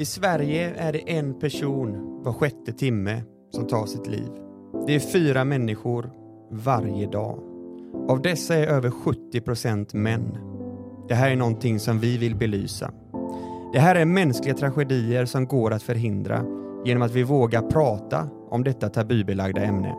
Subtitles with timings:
[0.00, 4.28] I Sverige är det en person var sjätte timme som tar sitt liv.
[4.86, 6.10] Det är fyra människor
[6.50, 7.38] varje dag.
[8.08, 10.38] Av dessa är över 70 procent män.
[11.08, 12.92] Det här är någonting som vi vill belysa.
[13.72, 16.44] Det här är mänskliga tragedier som går att förhindra
[16.84, 19.94] genom att vi vågar prata om detta tabubelagda ämne.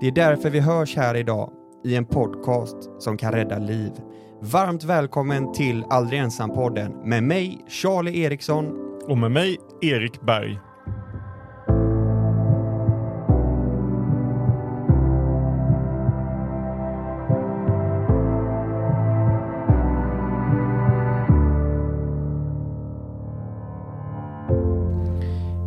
[0.00, 1.50] Det är därför vi hörs här idag
[1.84, 3.92] i en podcast som kan rädda liv.
[4.40, 8.91] Varmt välkommen till Aldrig ensam-podden med mig, Charlie Eriksson.
[9.08, 10.60] Och med mig, Erik Berg.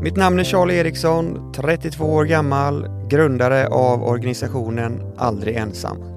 [0.01, 6.14] Mitt namn är Charlie Eriksson, 32 år gammal, grundare av organisationen Aldrig ensam.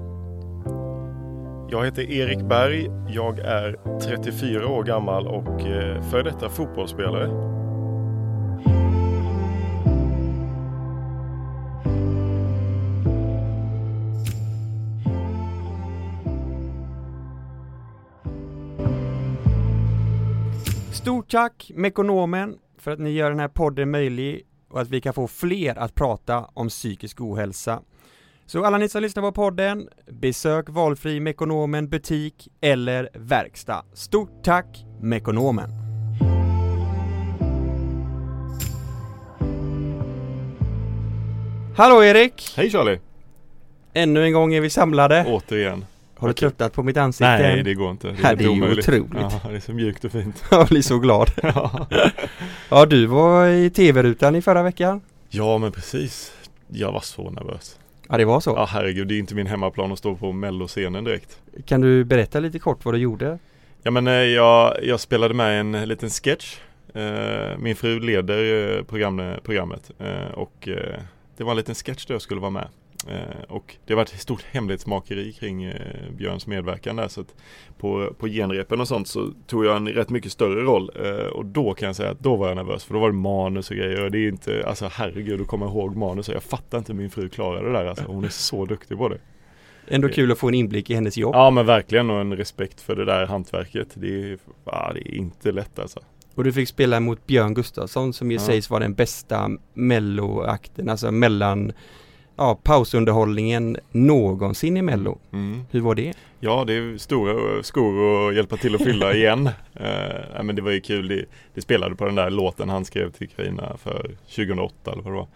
[1.71, 2.87] Jag heter Erik Berg.
[3.07, 7.27] Jag är 34 år gammal och eh, före detta fotbollsspelare.
[20.93, 25.13] Stort tack Mekonomen för att ni gör den här podden möjlig och att vi kan
[25.13, 27.81] få fler att prata om psykisk ohälsa.
[28.49, 33.83] Så alla ni som lyssnar på podden, besök valfri Mekonomen butik eller verkstad.
[33.93, 35.69] Stort tack Mekonomen!
[41.77, 42.53] Hallå Erik!
[42.55, 42.99] Hej Charlie!
[43.93, 45.25] Ännu en gång är vi samlade.
[45.27, 45.85] Återigen.
[46.17, 47.37] Har du tröttnat på mitt ansikte?
[47.37, 48.07] Nej, det går inte.
[48.07, 49.13] Det är, det är ju otroligt.
[49.13, 50.43] Ja, det är så mjukt och fint.
[50.51, 51.31] Jag blir så glad.
[51.43, 51.87] ja.
[52.69, 55.01] ja, du var i tv-rutan i förra veckan.
[55.29, 56.33] ja, men precis.
[56.67, 57.78] Jag var så nervös.
[58.11, 58.49] Ja, det var så.
[58.49, 59.07] Ja, herregud.
[59.07, 61.41] Det är inte min hemmaplan att stå på melloscenen direkt.
[61.65, 63.39] Kan du berätta lite kort vad du gjorde?
[63.83, 66.57] Ja, men eh, jag, jag spelade med en liten sketch.
[66.93, 69.91] Eh, Min fru leder eh, program, programmet
[70.33, 70.69] och
[71.37, 72.67] det var en liten sketch där jag skulle vara med.
[73.07, 77.23] Eh, och det var ett stort hemlighetsmakeri kring eh, Björns medverkan där så
[77.77, 81.45] på, på genrepen och sånt så tog jag en rätt mycket större roll eh, och
[81.45, 83.75] då kan jag säga att då var jag nervös för då var det manus och
[83.77, 86.99] grejer och det är inte, alltså herregud att komma ihåg manus jag fattar inte hur
[86.99, 89.17] min fru klarar det där alltså, hon är så duktig på det.
[89.87, 91.35] Ändå kul att få en inblick i hennes jobb.
[91.35, 93.87] Ja men verkligen och en respekt för det där hantverket.
[93.93, 95.99] Det är, ja, det är inte lätt alltså.
[96.35, 98.43] Och du fick spela mot Björn Gustafsson som ju Ja.
[98.43, 101.71] sägs vara den bästa melloakten, alltså mellan
[102.39, 105.17] ja, pausunderhållningen någonsin i mello.
[105.33, 105.61] Mm.
[105.71, 106.13] Hur var det?
[106.39, 109.47] Ja, det är stora skor att hjälpa till att fylla igen.
[109.47, 109.53] Eh,
[110.33, 111.07] nej, men det var ju kul.
[111.07, 115.13] Det, det spelade på den där låten han skrev till Carina för 2008 eller vad
[115.13, 115.27] det var.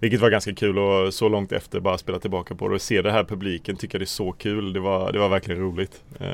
[0.00, 3.02] Vilket var ganska kul och så långt efter bara spela tillbaka på det och se
[3.02, 4.72] det här publiken tycka det är så kul.
[4.72, 6.02] Det var, det var verkligen roligt.
[6.20, 6.26] Eh,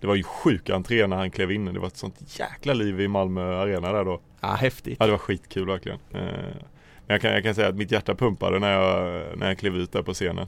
[0.00, 1.64] det var ju sjuk entré när han klev in.
[1.64, 4.20] Det var ett sånt jäkla liv i Malmö Arena där då.
[4.40, 4.96] Ja, häftigt.
[5.00, 5.98] Ja, det var skitkul verkligen.
[6.12, 6.20] Eh,
[7.06, 9.76] men jag kan, jag kan säga att mitt hjärta pumpade när jag, när jag klev
[9.76, 10.46] ut där på scenen.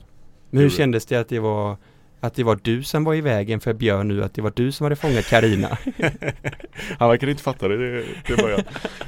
[0.49, 1.77] Men hur kändes det att det var
[2.21, 4.71] att det var du som var i vägen för Björn nu, att det var du
[4.71, 5.67] som hade fångat Karina.
[6.99, 7.77] Han verkar inte fatta det,
[8.27, 8.61] det början.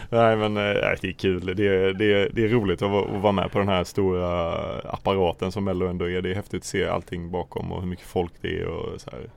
[0.10, 1.46] Nej men eh, nej, det är kul.
[1.46, 5.52] Det, det, det är roligt att, vara- att vara med på den här stora apparaten
[5.52, 6.22] som Mello ändå är.
[6.22, 9.10] Det är häftigt att se allting bakom och hur mycket folk det är och så
[9.12, 9.30] här.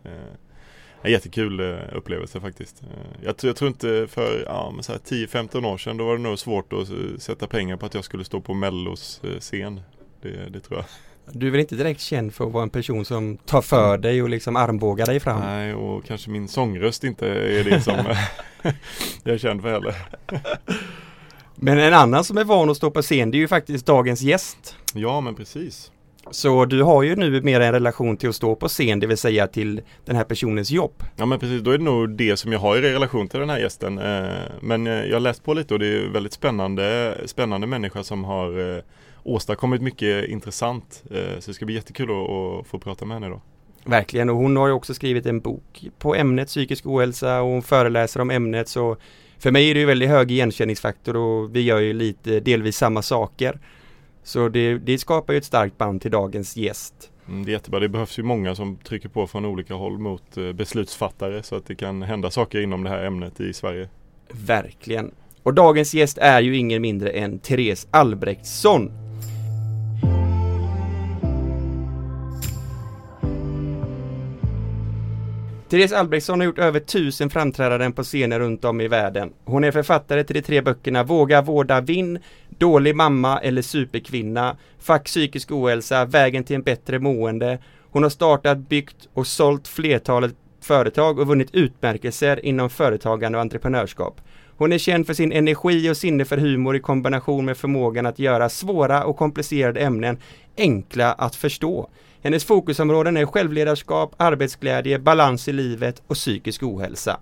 [1.04, 2.82] En jättekul eh, upplevelse faktiskt.
[2.82, 2.88] Eh,
[3.24, 6.16] Jag, tror- jag tror inte för ja, men så här 10-15 år sedan då var
[6.16, 9.80] det nog svårt att sätta pengar på att jag skulle stå på Mellos eh, scen.
[10.22, 10.84] Det, det tror jag.
[11.40, 14.22] Du är väl inte direkt känd för att vara en person som tar för dig
[14.22, 15.40] och liksom armbågar dig fram?
[15.40, 17.94] Nej och kanske min sångröst inte är det som
[19.24, 19.94] jag är känd för heller.
[21.54, 24.20] Men en annan som är van att stå på scen, det är ju faktiskt dagens
[24.22, 24.76] gäst.
[24.94, 25.90] Ja men precis.
[26.30, 29.16] Så du har ju nu mer en relation till att stå på scen, det vill
[29.16, 31.02] säga till den här personens jobb.
[31.16, 33.50] Ja men precis, då är det nog det som jag har i relation till den
[33.50, 33.98] här gästen.
[33.98, 34.24] Eh,
[34.60, 38.24] Men eh, jag har läst på lite och det är väldigt spännande, spännande människa som
[38.24, 38.82] har eh,
[39.22, 41.02] åstadkommit mycket intressant.
[41.38, 43.40] Så det ska bli jättekul att få prata med henne då.
[43.84, 47.62] Verkligen, och hon har ju också skrivit en bok på ämnet psykisk ohälsa och hon
[47.62, 48.96] föreläser om ämnet så
[49.38, 53.02] för mig är det ju väldigt hög igenkänningsfaktor och vi gör ju lite delvis samma
[53.02, 53.58] saker.
[54.24, 57.10] Så det, det skapar ju ett starkt band till dagens gäst.
[57.28, 60.36] Mm, Det är jättebra, det behövs ju många som trycker på från olika håll mot
[60.36, 63.88] eh, beslutsfattare så att det kan hända saker inom det här ämnet i Sverige.
[64.30, 65.10] Verkligen.
[65.42, 69.03] Och dagens gäst är ju ingen mindre än Therese Albrektsson.
[75.68, 79.32] Therese Albrektsson har gjort över tusen framträdanden på scener runt om i världen.
[79.44, 82.18] Hon är författare till de tre böckerna Våga vårda vinn,
[82.58, 87.58] Dålig mamma eller Superkvinna, Fack psykisk ohälsa, Vägen till en bättre mående.
[87.90, 94.20] Hon har startat, byggt och sålt flertalet företag och vunnit utmärkelser inom företagande och entreprenörskap.
[94.56, 98.18] Hon är känd för sin energi och sinne för humor i kombination med förmågan att
[98.18, 100.18] göra svåra och komplicerade ämnen
[100.56, 101.88] enkla att förstå.
[102.24, 107.20] Hennes fokusområden är självledarskap, arbetsglädje, balans i livet och psykisk ohälsa.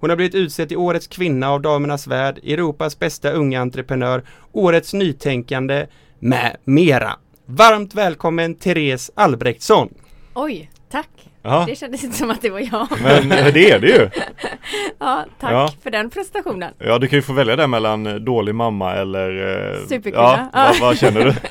[0.00, 4.22] Hon har blivit utsedd till Årets kvinna av Damernas Värld, Europas bästa unga entreprenör,
[4.52, 5.86] Årets nytänkande
[6.18, 7.12] med mera.
[7.46, 9.88] Varmt välkommen Therese Albrektsson!
[10.34, 11.08] Oj, tack!
[11.42, 12.88] Ja, Det kändes inte som att det var jag.
[13.02, 14.08] men det är det ju.
[14.98, 15.70] Ja, tack Ja.
[15.82, 16.74] för den prestationen.
[16.78, 20.48] Ja, du kan ju få välja där mellan eh, dålig mamma eller eh, Superkvinna.
[20.52, 21.34] Ja, vad, vad känner du?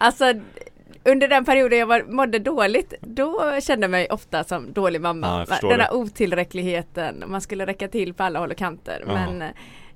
[0.00, 0.24] Alltså,
[1.04, 5.46] under den perioden jag var, mådde dåligt, då kände jag mig ofta som dålig mamma.
[5.62, 9.04] Ja, den här otillräckligheten, man skulle räcka till på alla håll och kanter.
[9.06, 9.12] Ja.
[9.12, 9.48] Men eh,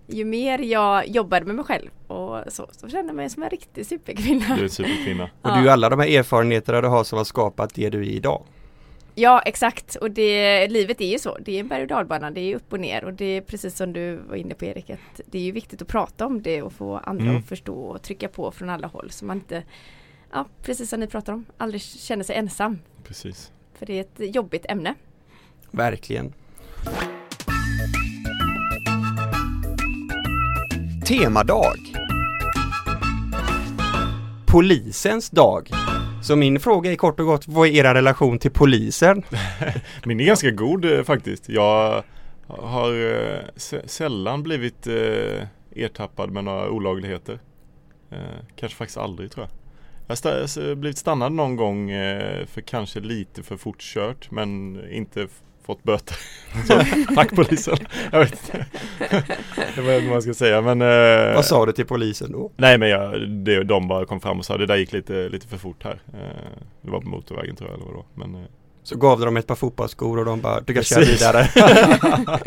[0.06, 3.50] ju mer jag jobbade med mig själv och så, så kände jag mig som en
[3.50, 4.44] riktig superkvinna.
[4.54, 5.24] Du är en superkvinna.
[5.24, 5.50] Och Ja.
[5.50, 8.10] det är ju alla de här erfarenheterna du har som har skapat det du är
[8.10, 8.42] idag.
[9.14, 12.40] Ja exakt och det, livet är ju så, det är en berg och dalbana, det
[12.40, 15.20] är upp och ner och det är precis som du var inne på Erik, att
[15.26, 17.36] det är ju viktigt att prata om det och få andra Mm.
[17.36, 19.62] att förstå och trycka på från alla håll så man inte,
[20.32, 22.78] ja precis som ni pratar om, aldrig känner sig ensam.
[23.04, 23.52] Precis.
[23.74, 24.94] För det är ett jobbigt ämne.
[25.70, 26.32] Verkligen.
[31.06, 31.76] Temadag.
[34.46, 35.70] Polisens dag.
[36.22, 39.22] Så min fråga är kort och gott, vad är era relation till polisen?
[40.04, 41.48] Min är ganska god eh, faktiskt.
[41.48, 42.04] Jag
[42.46, 45.46] har eh, sä- sällan blivit eh,
[45.76, 47.40] ertappad med några olagligheter.
[48.56, 49.61] Kanske faktiskt aldrig tror jag.
[50.06, 55.26] Jag har blivit stannad någon gång eh, för kanske lite för fort kört men inte
[55.64, 56.16] fått böter.
[56.66, 57.76] Så, tack polisen.
[58.12, 58.66] Jag vet inte.
[59.76, 62.50] jag vet inte vad jag ska säga men eh, Vad sa du till polisen då?
[62.56, 65.48] Nej men jag, det, de bara kom fram och sa det där gick lite, lite
[65.48, 66.02] för fort här.
[66.14, 68.04] Eh, det var på motorvägen tror jag eller vadå.
[68.14, 68.48] Men, eh,
[68.84, 71.48] Så gav dem ett par fotbollsskor och de bara, du kan köra vidare.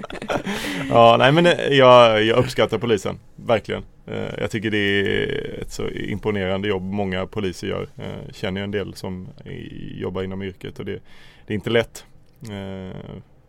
[0.89, 3.83] ja, nej men eh, jag, jag uppskattar polisen, verkligen.
[4.07, 7.87] Eh, Jag tycker det är ett så imponerande jobb många poliser gör.
[7.97, 9.27] Eh, Känner ju en del som
[9.97, 10.99] jobbar inom yrket och det,
[11.47, 12.05] det är inte lätt.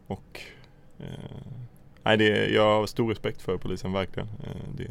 [0.06, 0.40] Och
[2.02, 4.28] nej, det, jag har stor respekt för polisen, verkligen.
[4.76, 4.90] Det,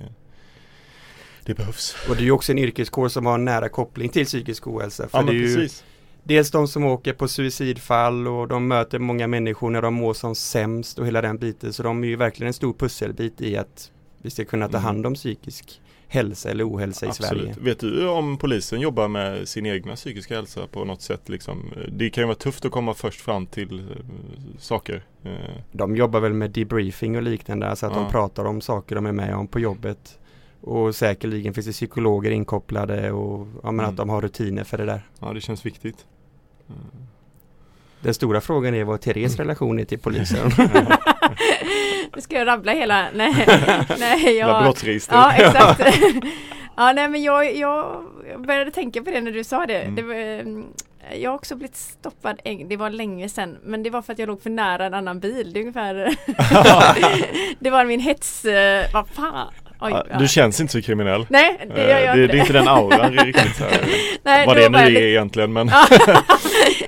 [1.46, 1.96] det behövs.
[2.10, 5.08] Och det är ju också en yrkeskår som har en nära koppling till psykisk ohälsa.
[5.10, 5.84] För Ja det men är ju precis.
[6.28, 10.36] Dels de som åker på suicidfall och de möter många människor när de mår som
[10.36, 11.74] sämst och hela den biten.
[11.74, 13.92] Så de är ju verkligen en stor pusselbit i att
[14.22, 14.84] vi ska kunna ta Mm.
[14.86, 17.42] hand om psykisk hälsa eller ohälsa i Sverige.
[17.50, 17.58] Absolut.
[17.68, 21.30] Vet du om polisen jobbar med sin egna psykiska hälsa på något sätt?
[21.30, 21.74] Liksom?
[21.92, 23.86] Det kan ju vara tufft att komma först fram till eh,
[24.60, 25.04] saker.
[25.24, 25.32] Eh,
[25.72, 28.00] De jobbar väl med debriefing och liknande, alltså att Ja.
[28.00, 30.20] de pratar om saker de är med om på jobbet.
[30.62, 33.86] Och säkerligen finns det psykologer inkopplade och ja, Mm.
[33.86, 35.08] att de har rutiner för det där.
[35.20, 36.06] Ja, det känns viktigt.
[36.70, 36.76] Eh,
[38.02, 40.52] Den stora frågan är vad Therese relation är till polisen.
[42.16, 43.34] Nu ska jag rabbla hela, nej,
[44.00, 44.74] nej jag,
[45.10, 45.82] ja exakt.
[46.78, 48.02] ja nej men jag, jag
[48.38, 49.82] började tänka på det när du sa det.
[49.82, 49.96] Mm.
[49.96, 50.66] det var, mm,
[51.16, 54.20] jag har också blivit stoppad, en- det var länge sedan, men det var för att
[54.20, 55.54] jag låg för nära en annan bil.
[55.54, 56.16] Det är ungefär,
[57.60, 59.54] det var min hets, eh, vad fan.
[59.82, 60.18] Oj, Ja.
[60.20, 61.26] Du känns inte så kriminell.
[61.30, 62.34] Nej, det Eh, gör jag det, inte.
[62.34, 63.60] det är inte den auran riktigt.
[63.60, 63.82] Här.
[64.24, 65.72] Nej, Vad det nu jag är egentligen men.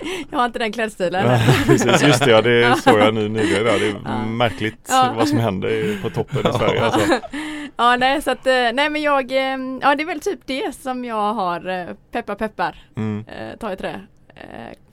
[0.32, 1.26] jag har inte den klädstilen.
[1.32, 2.76] Ja, Precis, just det, ja, det Ja.
[2.76, 3.64] såg jag nu nyligen.
[3.64, 4.26] Det är Ja.
[4.26, 5.14] märkligt Ja.
[5.18, 6.84] vad som händer på toppen i Sverige.
[6.84, 7.00] Alltså.
[7.80, 10.76] Ja nej så att, eh, nej men jag, eh, ja det är väl typ det
[10.76, 14.02] som jag har, eh, peppar peppar, Mm, eh, ta i trä,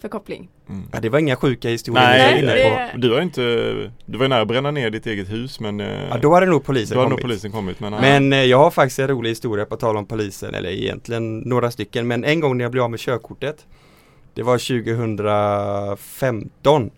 [0.00, 0.48] för koppling.
[0.68, 0.88] mm.
[0.92, 2.94] ja, det var inga sjuka historier Nej, Nej.
[2.96, 3.40] Du var inte,
[4.06, 6.64] du var ju nära att bränna ner ditt eget hus men Ja, då hade nog
[6.64, 7.22] polisen då har nog kommit.
[7.22, 7.80] polisen kommit.
[7.80, 8.00] Men, ja.
[8.00, 11.70] Men eh, jag har faktiskt en rolig historia på tal om polisen, eller egentligen några
[11.70, 12.06] stycken.
[12.08, 13.66] Men en gång när jag blev av med körkortet
[14.34, 16.90] Det var 2015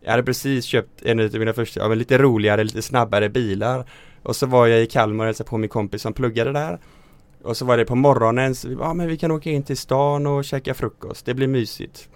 [0.00, 3.84] Jag hade precis köpt en av mina första, ja, men lite roligare, lite snabbare bilar
[4.22, 6.78] Och så var jag i Kalmar och hälsade på min kompis som pluggade där
[7.42, 9.62] Och så var det på morgonen, så vi bara, ja men vi kan åka in
[9.62, 12.08] till stan och käka frukost, det blir mysigt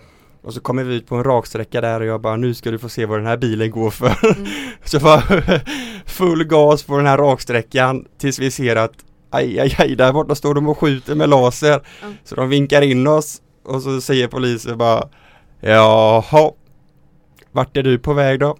[0.42, 2.78] och så kommer vi ut på en raksträcka där och jag bara nu ska du
[2.78, 4.36] få se vad den här bilen går för.
[4.36, 4.46] Mm.
[4.84, 5.22] Så var
[6.06, 8.92] full gas på den här raksträckan tills vi ser att
[9.30, 11.80] aj, aj, aj, där borta står de och skjuter med laser.
[12.02, 12.14] Mm.
[12.24, 15.08] Så de vinkar in oss och så säger polisen bara
[15.60, 16.52] Jaha,
[17.52, 18.56] vart är du på väg då?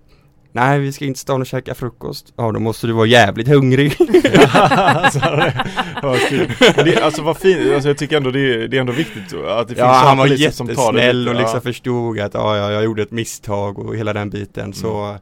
[0.52, 2.32] Nej, vi ska inte stan och käka frukost.
[2.36, 3.96] Ja, då måste du vara jävligt hungrig.
[4.52, 5.66] alltså, det,
[6.02, 6.52] vad kul.
[6.58, 9.68] Det, alltså vad fint, alltså, jag tycker ändå det är, det är ändå viktigt att
[9.68, 11.60] det finns Ja, sådana han var poliser som tar det jättesnäll och liksom ja.
[11.60, 14.72] förstod att ja, ja, jag gjorde ett misstag och hela den biten.
[14.72, 15.18] Så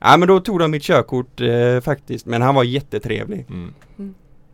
[0.00, 3.46] Ja men då tog de mitt körkort eh, faktiskt men han var jättetrevlig.
[3.48, 3.74] Mm.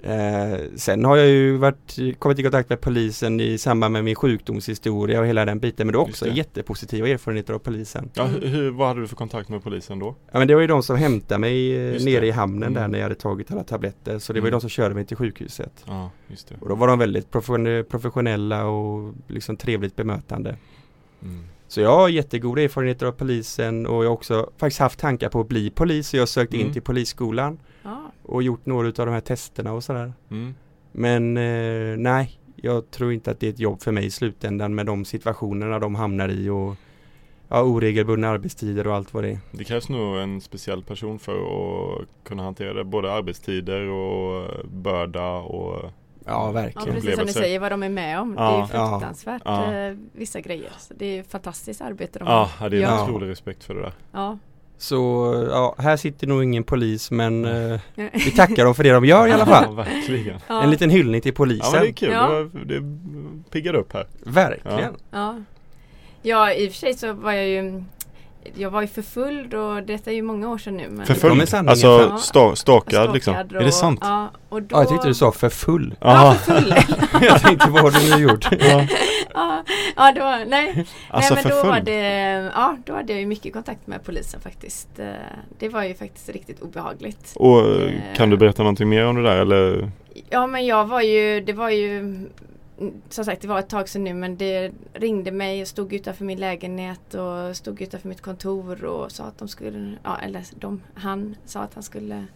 [0.05, 4.15] Eh, sen har jag ju varit, kommit i kontakt med polisen i samband med min
[4.15, 6.31] sjukdomshistoria och hela den biten men det Just också det.
[6.31, 8.11] jättepositiva erfarenheter av polisen.
[8.15, 10.15] Ja, hur, vad hade du för kontakt med polisen då?
[10.33, 12.27] Ja men det var ju de som hämtade mig eh, Just nere det.
[12.27, 12.91] i hamnen där Mm.
[12.91, 14.57] när jag hade tagit alla tabletter så det var ju Mm.
[14.59, 15.85] de som körde mig till sjukhuset.
[15.87, 16.55] Ja, just det.
[16.61, 20.57] Och då var de väldigt profession- professionella och liksom trevligt bemötande.
[21.23, 21.45] Mm.
[21.69, 25.41] Så jag har jättegoda erfarenheter av polisen och jag har också faktiskt haft tankar på
[25.41, 26.09] att bli polis.
[26.09, 26.73] Så jag har sökt in Mm.
[26.73, 28.03] till polisskolan Ja.
[28.23, 30.13] och gjort några av de här testerna och sådär.
[30.31, 30.55] Mm.
[30.93, 34.75] Men eh, nej, jag tror inte att det är ett jobb för mig i slutändan
[34.75, 36.75] med de situationerna de hamnar i och
[37.49, 39.39] ja, oregelbundna arbetstider och allt vad det är.
[39.51, 42.85] Det krävs nog en speciell person för att kunna hantera det.
[42.85, 45.91] Både arbetstider och börda och
[46.25, 46.87] Ja, Ja verkligen.
[46.87, 47.41] precis som upplevelser.
[47.41, 48.35] säger vad de är med om.
[48.39, 48.43] Ja.
[48.45, 48.91] Det är ju Ja.
[48.99, 49.75] fruktansvärt Ja.
[49.75, 50.71] eh, vissa grejer.
[50.79, 52.71] Så det är fantastiskt arbete de Ja, har.
[52.71, 53.05] det är en Ja.
[53.05, 53.93] otrolig respekt för det där.
[54.13, 54.39] Ja.
[54.83, 54.97] Så
[55.51, 58.09] ja, här sitter nog ingen polis men eh, Ja.
[58.13, 59.77] vi tackar dem för det de gör i alla Ja, fall.
[59.77, 60.37] verkligen.
[60.49, 60.63] Ja.
[60.63, 61.73] En liten hyllning till Ja polisen.
[61.73, 62.29] men det är kul, Ja.
[62.29, 64.07] det, var- det piggar upp här.
[64.25, 64.97] Verkligen.
[65.11, 65.37] Ja.
[66.23, 67.85] ja, i och för sig så var jag ju
[68.55, 70.89] Jag var ju förföljd och detta är ju många år sedan nu.
[70.89, 71.07] Men
[71.47, 72.19] sanningen Alltså fram.
[72.19, 73.35] sta, stakad liksom?
[73.35, 74.01] Stalkad Är det sant?
[74.03, 75.95] Ja, och då, Ja, jag tyckte du sa för full.
[76.01, 76.35] Ja, Aha.
[76.35, 76.75] förföljd.
[77.21, 78.49] jag tänkte vad har du nu gjort?
[78.61, 78.87] Ja.
[79.35, 79.63] ja,
[79.97, 80.87] ja, då, nej.
[81.11, 82.01] Alltså nej men då var det,
[82.55, 84.89] ja då hade jag ju mycket kontakt med polisen faktiskt.
[84.99, 85.07] Eh,
[85.59, 87.33] Det var ju faktiskt riktigt obehagligt.
[87.37, 87.91] Och Eh.
[88.17, 89.91] kan du berätta någonting mer om det där eller?
[90.31, 92.21] Ja men jag var ju, det var ju
[93.09, 96.25] som sagt det var ett tag sedan nu men det ringde mig och stod utanför
[96.25, 100.83] min lägenhet och stod utanför mitt kontor och sa att de skulle, ja eller de,
[100.95, 102.27] han sa att han skulle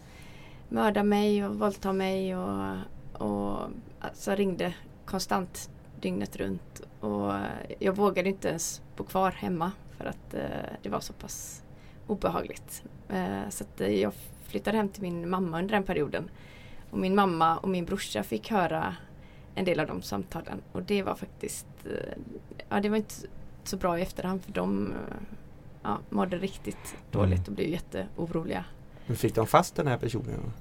[0.69, 2.75] mörda mig och våldta mig och,
[3.13, 3.59] och
[3.99, 4.73] alltså ringde
[5.05, 5.69] konstant
[6.01, 7.33] dygnet runt och
[7.79, 10.41] jag vågade inte ens bo kvar hemma för att eh,
[10.81, 11.63] det var så pass
[12.07, 12.83] obehagligt.
[13.09, 14.13] Eh, så att eh, jag
[14.47, 16.29] flyttade hem till min mamma under den perioden.
[16.91, 18.95] Och min mamma och min brorsa fick höra
[19.57, 22.17] en del av de samtalen och det var faktiskt eh,
[22.69, 23.15] Ja det var inte
[23.63, 24.97] så bra i efterhand för de eh,
[25.83, 28.65] ja, mådde riktigt dåligt och blev jätteoroliga.
[29.05, 30.53] Men Fick de fast den här personen?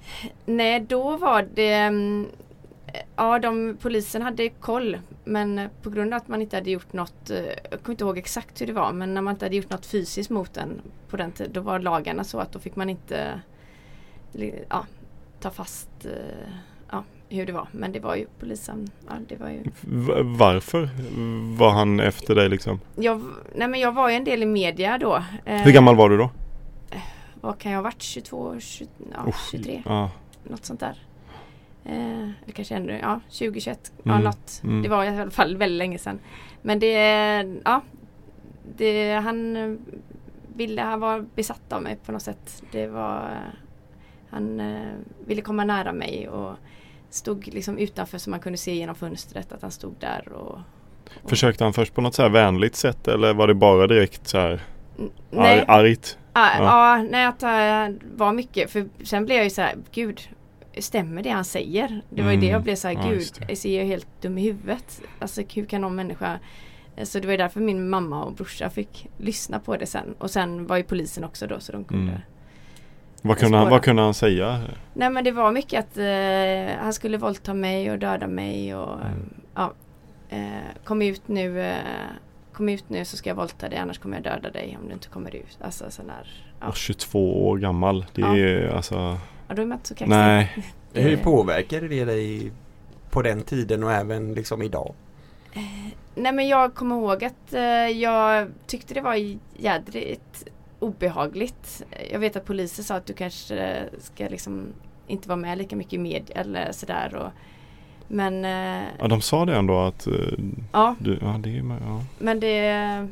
[0.44, 2.26] Nej då var det mm,
[3.16, 6.92] Ja de, polisen hade koll men eh, på grund av att man inte hade gjort
[6.92, 9.56] något eh, Jag kommer inte ihåg exakt hur det var men när man inte hade
[9.56, 12.76] gjort något fysiskt mot den på den tiden då var lagarna så att då fick
[12.76, 13.40] man inte
[14.68, 14.86] ja,
[15.40, 16.48] ta fast eh,
[17.28, 19.62] hur det var men det var ju polisen ja, det var ju
[20.38, 20.88] varför
[21.56, 22.80] var han efter dig liksom?
[22.96, 23.22] jag,
[23.54, 25.22] nej men jag var ju en del i media då.
[25.44, 26.30] Eh, Hur gammal var du då?
[27.40, 28.02] Vad kan jag ha varit?
[28.02, 29.82] 22, 20, ja, Usch, 23?
[29.86, 30.10] Ja,
[30.44, 30.98] Något sånt där.
[31.84, 33.92] Eh, eller kanske ännu, ja 20, 21.
[34.02, 34.60] Ja, Mm, något.
[34.64, 34.82] mm.
[34.82, 36.18] Det var i alla fall väldigt länge sedan.
[36.62, 36.92] Men det,
[37.64, 37.80] ja.
[38.76, 39.74] Det, han eh,
[40.56, 42.62] ville, han var besatt av mig på något sätt.
[42.72, 43.52] Det var, eh,
[44.30, 44.92] han eh,
[45.26, 46.54] ville komma nära mig och
[47.10, 50.58] stod liksom utanför så man kunde se genom fönstret att han stod där och
[51.22, 54.28] och- Försökte han först på något så här vänligt sätt eller var det bara direkt
[54.28, 54.60] så här
[54.98, 56.18] N- ar- argt?
[56.34, 56.64] Ja, Ja.
[56.98, 57.02] ja.
[57.10, 60.20] nej att det var mycket för sen blev jag ju så här, gud
[60.78, 62.02] Stämmer det han säger?
[62.10, 62.52] Det var ju det Mm.
[62.52, 63.44] jag blev så här, Ja, gud det.
[63.48, 65.00] jag ser ju helt dum i huvudet.
[65.18, 66.38] Alltså hur kan någon människa
[67.02, 70.14] Så det var därför min mamma och brorsa fick lyssna på det sen.
[70.18, 72.20] Och sen var ju polisen också då så de kunde Mm.
[73.26, 74.60] Vad kunde, han, vad kunde han säga?
[74.94, 78.92] Nej men det var mycket att eh, han skulle våldta mig och döda mig och
[79.00, 79.34] Mm.
[79.54, 79.72] ja
[80.28, 80.38] eh,
[80.84, 81.76] Kom ut nu eh,
[82.52, 84.94] Kom ut nu så ska jag våldta dig annars kommer jag döda dig om du
[84.94, 85.58] inte kommer ut.
[85.60, 86.66] Alltså sån där Ja.
[86.66, 86.72] Ja.
[86.72, 88.06] 22 år gammal.
[88.12, 88.36] Det Ja.
[88.36, 89.18] är alltså
[89.48, 90.08] Ja då är man inte så kaxig.
[90.16, 90.56] Nej.
[90.92, 92.52] Hur Eh, påverkade det dig
[93.10, 94.94] på den tiden och även liksom idag?
[96.14, 99.14] Nej men jag kommer ihåg att eh, jag tyckte det var
[99.56, 100.44] jädrigt
[100.78, 101.82] obehagligt.
[102.10, 104.66] Jag vet att polisen sa att du kanske ska liksom
[105.06, 107.14] inte vara med lika mycket i media eller sådär.
[107.14, 107.30] Och,
[108.08, 110.14] men eh, Ja, de sa det ändå att eh,
[110.72, 112.02] ja, du, ja, det är, ja.
[112.18, 113.08] men det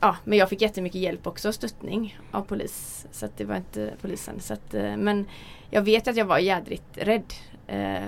[0.00, 3.06] Ja, men jag fick jättemycket hjälp också och stöttning av polis.
[3.10, 4.40] Så att det var inte polisen.
[4.40, 5.26] Så att, eh, men
[5.70, 7.34] jag vet att jag var jädrigt rädd
[7.66, 8.04] eh,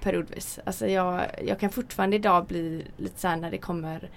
[0.00, 0.58] periodvis.
[0.64, 4.10] Alltså jag, jag kan fortfarande idag bli lite så här när det kommer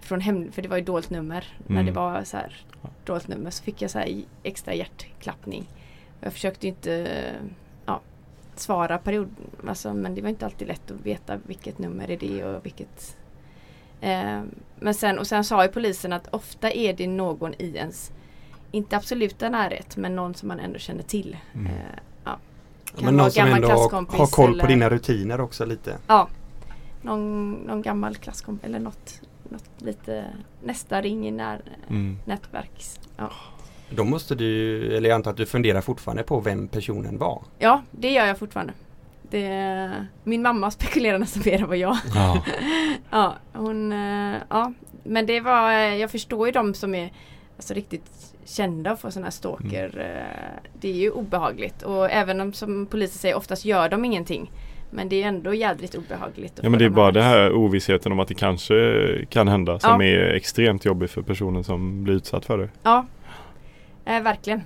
[0.00, 1.56] från hem, för det var ju dolt nummer.
[1.66, 1.86] När Mm.
[1.86, 2.56] det var så här
[3.04, 5.66] dolt nummer så fick jag så här extra hjärtklappning.
[6.20, 7.40] Jag försökte inte eh,
[7.86, 8.00] ja,
[8.56, 9.28] svara period,
[9.68, 13.16] alltså, men det var inte alltid lätt att veta vilket nummer är det och vilket
[14.00, 14.42] Eh,
[14.80, 18.12] men sen, och sen sa ju polisen att ofta är det någon i ens,
[18.70, 21.36] inte absoluta närhet, men någon som man ändå känner till.
[21.54, 21.66] Mm.
[21.66, 21.72] Eh,
[22.24, 22.38] ja.
[22.96, 23.88] Kan Men någon som ändå har,
[24.26, 25.96] koll på eller- dina rutiner också lite.
[26.06, 26.28] ja.
[27.02, 30.24] Någon, någon gammal klasskompis eller något, något lite
[30.62, 32.18] nästa ring i när, Mm.
[32.24, 33.00] nätverks.
[33.16, 33.30] Ja.
[33.90, 37.42] Då måste du, eller jag antar att du funderar fortfarande på vem personen var.
[37.58, 38.72] ja, det gör jag fortfarande.
[39.30, 41.96] Det, min mamma spekulerar nästan mer än vad jag.
[42.14, 42.44] Ja.
[43.10, 44.72] Ja, hon, eh, ja.
[45.04, 47.12] Men det var, eh, jag förstår ju de som är
[47.56, 49.98] alltså, riktigt kända för sådana här stalker.
[49.98, 54.50] eh, Det är ju obehagligt och även om som polisen säger oftast gör de ingenting.
[54.94, 56.58] Men det är ändå jädrigt obehagligt.
[56.58, 59.48] att ja men det är de bara det här ovissheten om att det kanske kan
[59.48, 60.06] hända som Ja.
[60.06, 62.68] är extremt jobbig för personen som blir utsatt för det.
[62.82, 63.06] Ja,
[64.04, 64.62] eh, verkligen.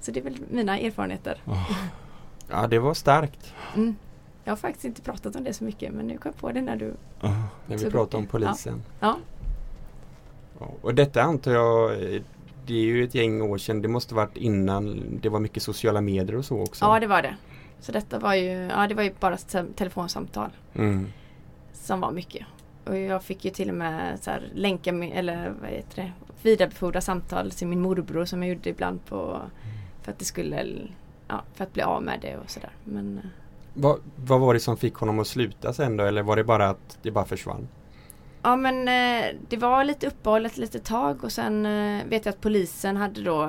[0.00, 1.42] Så det är väl mina erfarenheter.
[2.50, 3.96] Ja, det var starkt Mm.
[4.44, 6.60] Jag har faktiskt inte pratat om det så mycket men nu kom jag på det
[6.62, 6.94] när du...
[7.66, 8.82] när vi pratade om polisen.
[9.00, 9.16] Ja.
[10.60, 12.20] Ja, Och detta antar jag, eh,
[12.66, 16.00] det är ju ett gäng år sedan, det måste varit innan det var mycket sociala
[16.00, 16.84] medier och så också.
[16.84, 17.36] Ja det var det.
[17.80, 21.06] Så detta var ju, ja det var ju bara te- telefonsamtal Mm.
[21.72, 22.46] som var mycket.
[22.84, 26.12] Och jag fick ju till och med så här länka med, eller vad heter det,
[26.42, 29.40] vidarebefordra samtal till min morbror som jag gjorde ibland på
[30.02, 30.66] för att det skulle,
[31.28, 32.70] ja för att bli av med det och sådär.
[32.84, 33.24] Men eh,
[33.74, 36.68] Vad, vad var det som fick honom att sluta sen då eller var det bara
[36.68, 37.68] att det bara försvann?
[38.42, 42.32] Ja men eh, det var lite uppehåll ett litet tag och sen eh, vet jag
[42.32, 43.42] att polisen hade då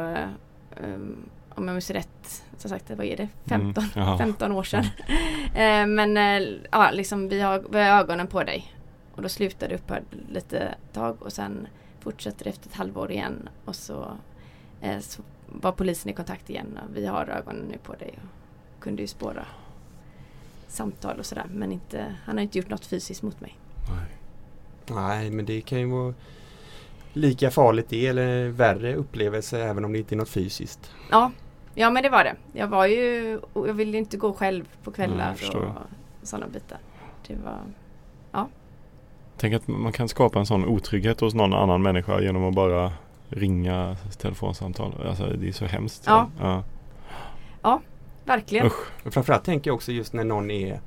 [1.55, 3.27] om jag minns rätt, som sagt vad är det?
[3.45, 4.17] 15, Mm, jaha.
[4.17, 4.83] 15 år sedan.
[5.55, 8.73] eh, men eh, ja liksom vi har, vi har ögonen på dig.
[9.15, 11.67] Och då slutade det upphörde lite tag och sen
[11.99, 14.07] fortsätter det efter ett halvår igen och så,
[14.81, 18.19] eh, så var polisen i kontakt igen och vi har ögonen nu på dig
[18.77, 19.45] och kunde ju spåra
[20.67, 23.57] samtal och sådär men inte, han har inte gjort något fysiskt mot mig.
[24.89, 26.13] Nej men det kan ju vara
[27.13, 30.91] lika farligt det eller värre upplevelse även om det inte är något fysiskt.
[31.11, 31.31] Ja,
[31.75, 32.35] ja men det var det.
[32.53, 35.65] Jag var ju, jag ville inte gå själv på kvällar förstår.
[36.21, 36.77] och sådana bitar.
[37.27, 37.59] Det var,
[39.39, 42.91] Tänk att man kan skapa en sån otrygghet hos någon annan människa genom att bara
[43.29, 44.93] ringa telefonsamtal.
[45.07, 46.03] Alltså det är så hemskt.
[46.05, 46.29] Ja.
[47.61, 47.81] ja.
[48.25, 48.65] verkligen.
[48.65, 48.91] Usch.
[49.05, 50.79] Framförallt tänker jag också just när någon är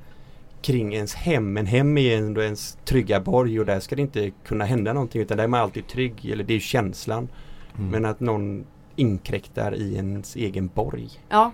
[0.61, 1.53] kring ens hem.
[1.53, 5.21] Men hem är ändå ens trygga borg och där ska det inte kunna hända någonting
[5.21, 6.25] utan där är man alltid trygg.
[6.25, 7.29] Eller det är känslan.
[7.77, 7.89] Mm.
[7.89, 11.09] Men att någon inkräktar i ens egen borg.
[11.29, 11.51] Ja.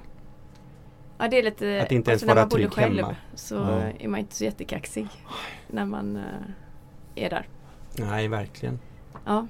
[1.18, 3.16] Ja det är lite, Att inte ens också när vara trygg själv hemma.
[3.36, 3.82] så Ja.
[4.00, 5.08] är man inte så jättekaxig
[5.68, 7.48] när man eh, är där.
[7.96, 8.80] Nej verkligen.
[9.26, 9.48] Ja.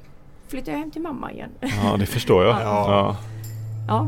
[0.47, 1.49] Flyttar jag hem till mamma igen.
[1.83, 2.55] Ja det förstår jag.
[2.61, 3.15] Ja.
[3.87, 4.07] Ja.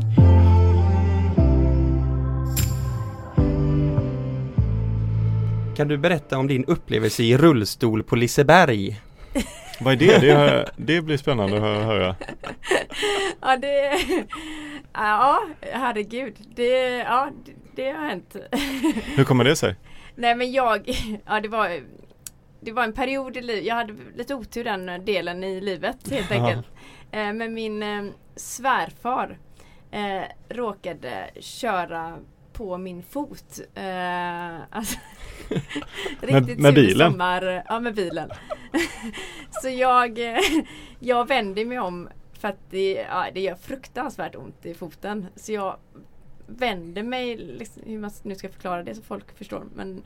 [5.76, 9.00] Kan du berätta om din upplevelse i rullstol på Liseberg?
[9.84, 10.18] Vad är det?
[10.18, 12.16] Det, det blir spännande att hö- höra.
[13.40, 13.98] ja det,
[14.92, 16.36] ja herregud.
[16.56, 17.30] Det, ja,
[17.74, 18.36] det, har hänt.
[19.16, 19.76] Hur kommer det sig?
[20.14, 20.90] Nej men jag,
[21.26, 21.80] ja det var
[22.60, 26.30] Det var en period i livet, jag hade lite otur den delen i livet helt
[26.32, 26.66] enkelt.
[27.10, 28.04] Eh, men min eh,
[28.36, 29.38] svärfar
[29.90, 32.16] eh, råkade köra
[32.52, 33.60] på min fot.
[33.74, 34.98] Eh, alltså,
[36.20, 37.12] riktigt med sur bilen?
[37.12, 38.30] Sommar, ja med bilen.
[39.62, 40.18] Så jag,
[40.98, 45.26] jag vände mig om för att det, ja, det gör fruktansvärt ont i foten.
[45.36, 45.76] Så jag
[46.46, 49.64] vänder mig, liksom, hur man nu ska förklara det så folk förstår.
[49.74, 50.02] Men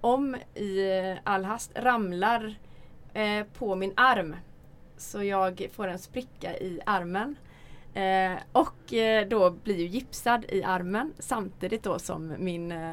[0.00, 2.54] om i eh, all hast ramlar
[3.14, 4.36] eh, på min arm.
[4.96, 7.36] Så jag får en spricka i armen.
[7.94, 12.92] Eh, och eh, då blir ju gipsad i armen samtidigt då som min eh,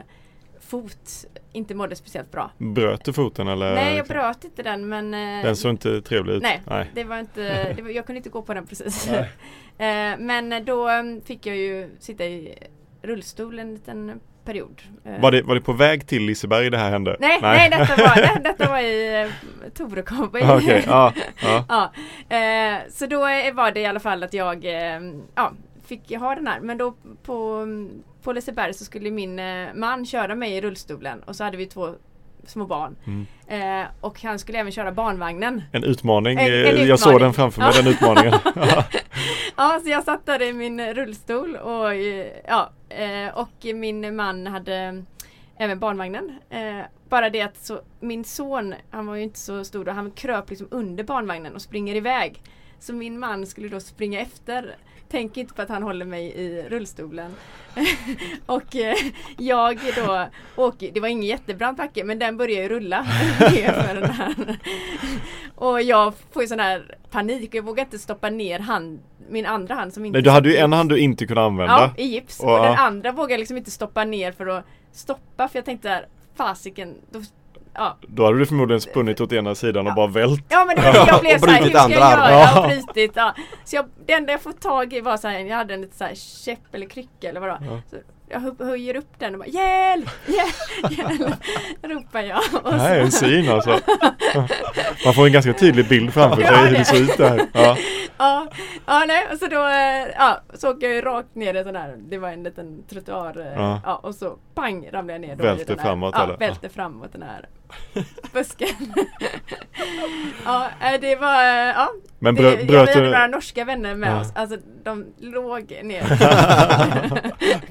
[0.59, 2.51] fot inte mådde speciellt bra.
[2.57, 3.75] Bröt du foten eller?
[3.75, 6.43] Nej jag bröt inte den men eh, Den såg inte trevlig ut?
[6.43, 6.91] Nej, Nej.
[6.93, 9.09] det var inte, det var, jag kunde inte gå på den precis.
[9.79, 10.89] Eh, men då
[11.25, 12.57] fick jag ju sitta i
[13.01, 14.81] rullstol en liten period.
[15.05, 17.17] Eh, Var, det, var det på väg till Liseberg det här hände?
[17.19, 20.35] Nej, nej, detta, var, det, detta var i eh, Torekov.
[20.43, 21.65] Ah, Okej, ja, ja.
[22.29, 23.19] ja, eh, så då
[23.53, 25.01] var det i alla fall att jag eh,
[25.35, 25.51] ja,
[25.87, 26.59] fick ha den här.
[26.59, 27.65] Men då på,
[28.23, 29.41] på Liseberg så skulle min
[29.75, 31.89] man köra mig i rullstolen och så hade vi två
[32.45, 32.95] små barn.
[33.07, 33.81] Mm.
[33.81, 35.61] Eh, och han skulle även köra barnvagnen.
[35.71, 36.37] En utmaning.
[36.39, 36.97] En- en Eh, Jag utmaning.
[36.97, 37.81] såg den framför mig, Ja.
[37.81, 38.33] den utmaningen.
[39.57, 39.79] Ja.
[39.83, 41.95] Så jag satt där i min rullstol och
[42.47, 45.03] ja, eh, och min man hade
[45.57, 46.39] även barnvagnen.
[46.49, 50.11] Eh, Bara det att så, min son, han var ju inte så stor och han
[50.11, 52.41] kröp liksom under barnvagnen och springer iväg.
[52.79, 54.75] Så min man skulle då springa efter.
[55.09, 57.31] Tänk inte på att han håller mig i rullstolen.
[58.45, 58.95] och eh,
[59.37, 63.05] jag då åker, det var ingen jättebrant backe men den börjar ju rulla
[65.55, 69.45] och jag får ju sån här panik och jag vågar inte stoppa ner hand, min
[69.45, 71.93] andra hand som inte Nej, du hade ju en hand du inte kunde använda.
[71.97, 72.39] Ja, i gips.
[72.39, 75.65] Och, Och, den andra vågar jag liksom inte stoppa ner för att stoppa för jag
[75.65, 77.21] tänkte där fasiken, då,
[77.77, 77.97] ja.
[78.07, 79.95] Då hade du förmodligen spunnit åt ena sidan och Ja.
[79.95, 80.45] bara vält.
[80.49, 82.07] Ja men det jag blev Och såhär, hur ska jag andra göra?
[82.47, 82.79] armen.
[82.79, 83.35] Och brutit, ja.
[83.65, 86.15] Så jag, det enda jag får tag i var såhär, jag hade en lite såhär
[86.45, 87.57] käpp eller krycka eller vadå.
[87.61, 87.81] Ja.
[87.89, 87.95] Så
[88.29, 90.09] jag hö- höjer upp den och bara hjälp!
[90.27, 90.91] Hjälp!
[90.97, 91.35] hjälp
[91.83, 92.39] ropar jag.
[92.63, 93.69] Och Det här är så- en syn alltså.
[95.05, 97.41] Man får en ganska tydlig bild framför Ja, sig hur det- ser ut där.
[97.53, 97.77] Ja.
[98.19, 98.47] Ja,
[98.85, 101.75] ja nej, och så då eh, ja, så åker jag ju rakt ner i sån
[101.75, 103.81] här, det var en liten trottoar eh, Ja.
[103.85, 103.95] ja.
[103.95, 106.37] och så pang ramlar jag ner Välter framåt, ja, eller?
[106.37, 107.47] välter framåt den här
[108.33, 108.93] busken.
[110.45, 111.89] ja, eh, det var, eh, ja.
[112.19, 113.01] Men det, brö, ja, bröt vi hade du...
[113.01, 114.21] några norska vänner med Ja.
[114.21, 116.03] oss, alltså de låg ner.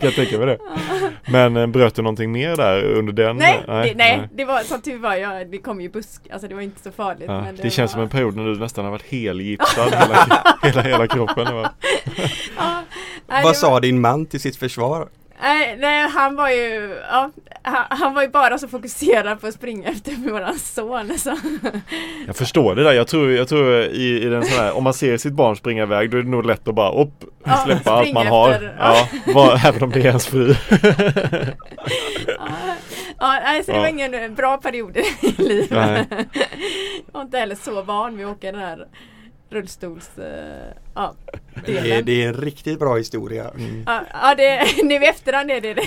[0.01, 0.59] jag tänka mig det.
[1.27, 3.37] Men eh, bröt du någonting mer där under den?
[3.37, 6.55] nej, det, nej, det var som tur var, jag, det kom ju busk, alltså det
[6.55, 7.25] var inte så farligt.
[7.29, 10.27] Ja, men det, känns var, som en period när du nästan har varit helgipsad hela,
[10.63, 11.45] hela, hela kroppen.
[11.45, 11.71] Det var, ja,
[12.57, 12.83] nej,
[13.27, 15.09] det Vad sa din man till sitt försvar?
[15.43, 17.31] Nej, nej han var ju, ja,
[17.63, 21.37] han, han var ju bara så fokuserad på att springa efter våran son så.
[22.27, 22.93] jag förstår det där.
[22.93, 25.83] Jag tror, jag tror i, i den sån här, om man ser sitt barn springa
[25.83, 28.51] iväg då är det nog lätt att bara upp, Ja, släppa allt man har.
[28.51, 29.09] efter, ja.
[29.35, 30.55] vad, även om det är ens fru.
[33.19, 33.83] Ja, ja, nej, så det Ja.
[33.83, 35.71] var ingen bra period i livet.
[35.71, 38.87] Jag var inte heller så van vid att åka den här
[39.51, 40.19] rullstols...
[40.19, 41.15] eh, ja,
[41.67, 43.51] Det är, det är en riktigt bra historia.
[43.59, 43.83] Mm.
[43.87, 45.87] Ja, ja, det, nu i efterhand är det det.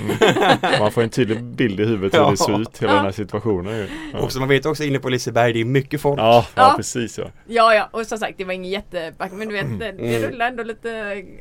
[0.79, 2.29] Man får en tydlig bild i huvudet hur Ja.
[2.31, 2.95] det ser ut, hela Ja.
[2.95, 3.87] den här situationen.
[4.13, 4.19] Ja.
[4.19, 6.19] Och som man vet också inne på Liseberg, det är mycket folk.
[6.19, 6.73] Ja, ja, Ja.
[6.77, 7.25] precis ja.
[7.47, 10.29] Ja, ja, och som sagt det var ingen jätteback men du vet det, det Mm.
[10.31, 10.89] rullade ändå lite,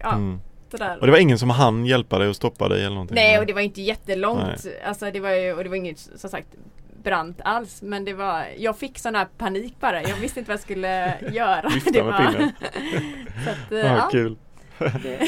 [0.01, 0.41] ja, Mm.
[0.71, 0.99] sådär.
[1.01, 3.15] Och det var ingen som hann hjälpa dig och stoppa dig eller någonting?
[3.15, 4.67] Nej och det var inte jättelångt.
[4.87, 6.49] Alltså det var ju, och det var inget som sagt
[7.05, 7.83] brant alls.
[7.83, 10.03] Men det var, jag fick sån här panik bara.
[10.03, 11.69] Jag visste inte vad jag skulle göra.
[11.69, 12.53] Vifta det med var, pinnen.
[13.45, 14.37] så att, eh, Ja, ja, kul.
[14.79, 15.19] det,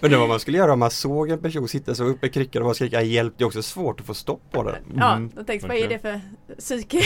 [0.02, 2.62] Undrar vad man skulle göra om man såg en person sitta så uppe i kryckan
[2.62, 3.34] och skrika hjälp.
[3.36, 4.78] Det är också svårt att få stopp på det.
[4.96, 6.20] ja, Mm, då tänkte jag, vad är det för
[6.58, 7.00] psyke?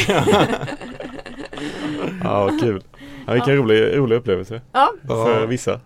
[2.29, 2.83] Ja, vad kul.
[3.27, 5.47] Ja, vilken rolig, rolig upplevelse ja, för Ja.
[5.47, 5.81] vissa.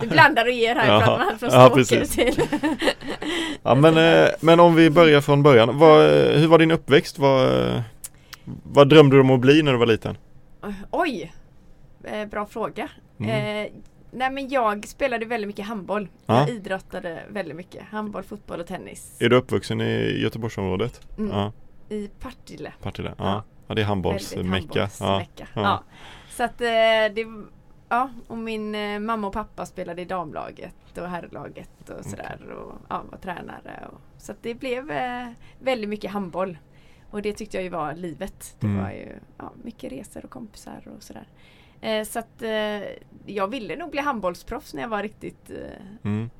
[0.00, 0.92] vi blandar och ger här.
[0.92, 2.10] Ja, Pratar man från ja, precis.
[2.10, 2.42] till...
[3.62, 5.78] Ja, men, eh, men om vi börjar från början.
[5.78, 7.18] Vad, hur var din uppväxt?
[7.18, 7.82] Vad,
[8.62, 10.16] vad drömde du om att bli när du var liten?
[10.90, 11.32] Oj!
[12.04, 12.88] Eh, bra fråga.
[13.20, 13.30] Mm.
[13.30, 13.72] Eh,
[14.10, 16.08] nej men jag spelade väldigt mycket handboll.
[16.26, 16.40] Ja.
[16.40, 17.82] Jag idrottade väldigt mycket.
[17.90, 19.16] Handboll, fotboll och tennis.
[19.20, 21.00] Är du uppvuxen i Göteborgsområdet?
[21.18, 21.30] Mm.
[21.30, 21.52] Ja,
[21.88, 22.72] I Partille.
[22.82, 23.14] Partille.
[23.18, 23.42] Ja.
[23.72, 23.74] Ja.
[23.74, 24.88] ja, det är handbollsmecka.
[25.00, 25.22] Ja.
[25.36, 25.46] Ja.
[25.54, 25.82] Ja.
[26.30, 26.66] Så att eh,
[27.14, 27.26] det
[27.88, 32.74] Ja, och min eh, mamma och pappa spelade i damlaget och herrlaget och sådär och
[32.88, 33.88] ja, var tränare.
[33.92, 35.28] Och, så det blev eh,
[35.60, 36.58] väldigt mycket handboll.
[37.10, 38.56] Och det tyckte jag ju var livet.
[38.60, 38.82] Det Mm.
[38.82, 41.26] var ju ja, mycket resor och kompisar och sådär.
[41.80, 42.82] Eh, så att eh,
[43.26, 45.50] jag ville nog bli handbollsproffs när jag var riktigt
[46.04, 46.30] Mm.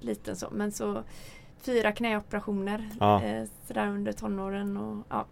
[0.00, 0.48] liten så.
[0.52, 1.02] Men så
[1.60, 3.22] fyra knäoperationer Ja.
[3.66, 5.26] sådär under tonåren och ja,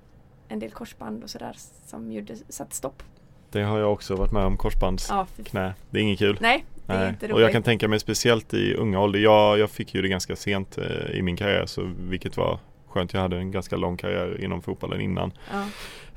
[0.51, 1.53] en del korsband och sådär
[1.87, 3.03] som gjorde, satt stopp.
[3.51, 5.17] Det har jag också varit med om, korsbandsknä.
[5.53, 6.39] Ja, Det är inget kul.
[6.41, 7.35] Nej, det är inte roligt.
[7.35, 9.21] Och jag kan tänka mig speciellt i unga ålder.
[9.21, 12.59] Jag, jag fick ju det ganska sent eh, i min karriär så vilket var
[12.89, 13.13] skönt.
[13.13, 15.33] Jag hade en ganska lång karriär inom fotbollen innan.
[15.53, 15.65] ja.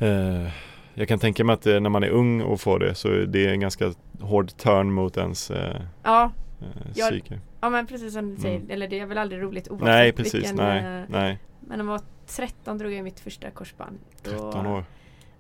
[0.08, 0.48] Eh,
[0.94, 3.26] jag kan tänka mig att eh, när man är ung och får det så är
[3.26, 7.40] det en ganska hård turn mot ens eh, Ja, eh, Jag- psyke.
[7.62, 8.56] ja, men precis som du säger.
[8.58, 8.72] Mm.
[8.72, 11.40] Eller det är väl aldrig roligt oavsett Nej precis, vilken, nej, eh, nej.
[11.60, 14.00] Men jag var 13 drog jag mitt första korsband.
[14.24, 14.86] Då, 13 år.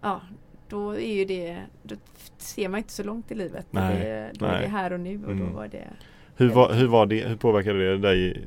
[0.02, 0.22] Ja,
[0.69, 1.96] då är ju det, då
[2.38, 3.65] ser man inte så långt i livet.
[3.72, 5.48] Nej, det, då är det här och nu och Mm.
[5.50, 5.88] då var det
[6.36, 8.46] Hur var, hur var det, hur påverkade det dig i,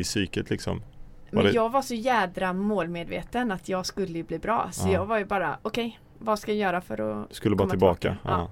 [0.00, 0.78] i psyket liksom?
[0.78, 0.84] Var
[1.30, 4.68] Men det- jag var så jädra målmedveten att jag skulle ju bli bra.
[4.72, 4.92] Så Ja.
[4.92, 8.16] jag var ju bara, okej, vad ska jag göra för att Skulle bara komma tillbaka?
[8.24, 8.50] Ja.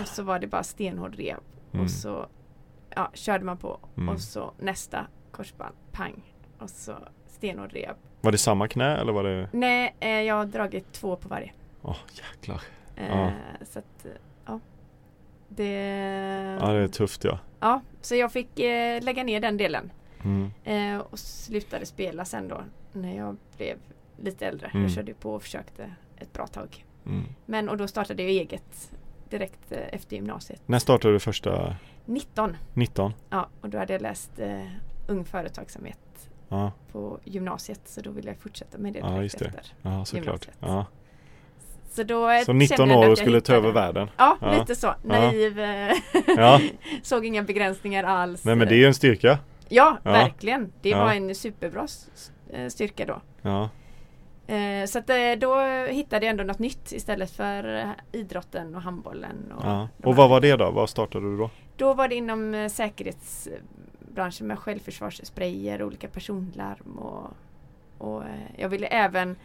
[0.00, 1.36] Och så var det bara stenhård rev.
[1.72, 1.84] Mm.
[1.84, 2.26] Och så
[2.96, 3.78] ja, körde man på.
[3.96, 4.08] Mm.
[4.08, 6.22] Och så nästa korsband, pang.
[6.58, 6.92] Och så
[7.38, 7.94] stenhård rev.
[8.20, 9.48] Var det samma knä eller var det?
[9.52, 11.52] Nej, eh, jag har dragit två på varje.
[11.82, 12.62] Åh jäklar.
[12.96, 13.32] Eh, Ja.
[13.72, 14.10] Så att, eh,
[14.46, 14.60] ja.
[15.48, 15.72] Det...
[16.60, 17.38] Ja det är tufft ja.
[17.60, 19.92] Ja, så jag fick eh, lägga ner den delen.
[20.24, 20.50] Mm.
[20.64, 22.60] Eh, och slutade spela sen då
[22.92, 23.76] när jag blev
[24.22, 24.66] lite äldre.
[24.68, 24.82] Mm.
[24.82, 26.84] Jag körde på och försökte ett bra tag.
[27.06, 27.24] Mm.
[27.46, 28.90] Men och då startade jag eget
[29.30, 30.62] direkt eh, efter gymnasiet.
[30.66, 32.56] När startade du första 19.
[32.74, 33.12] 19?
[33.30, 34.66] Ja, och då hade jag läst eh,
[35.08, 35.98] Ung Företagsamhet
[36.48, 39.44] Ja, på gymnasiet så då ville jag fortsätta med det Ja, direkt just det.
[39.44, 39.62] efter.
[39.82, 40.26] ja såklart.
[40.26, 40.56] Gymnasiet.
[40.60, 40.86] Ja.
[41.90, 44.10] Så då eh, Så 19 kände jag år och skulle ta över världen?
[44.16, 44.58] Ja, Ja.
[44.58, 44.94] lite så.
[45.02, 45.60] Naiv.
[45.60, 45.92] eh,
[46.36, 46.60] Ja,
[47.02, 48.44] Såg inga begränsningar alls.
[48.44, 49.38] nej men det är ju en styrka.
[49.68, 50.10] Ja, Ja.
[50.10, 50.72] verkligen.
[50.82, 51.04] Det Ja.
[51.04, 51.86] var en superbra
[52.50, 53.20] eh, styrka då.
[53.42, 53.68] Ja,
[54.86, 59.52] Så att då hittade jag ändå något nytt istället för idrotten och handbollen.
[59.56, 59.88] Och, ja.
[60.02, 60.70] Och vad var det då?
[60.70, 61.50] Vad startade du då?
[61.76, 62.68] Då var det inom eh,
[64.08, 67.30] säkerhetsbranschen med självförsvarssprayer, olika personlarm och,
[67.98, 69.36] och eh, jag ville även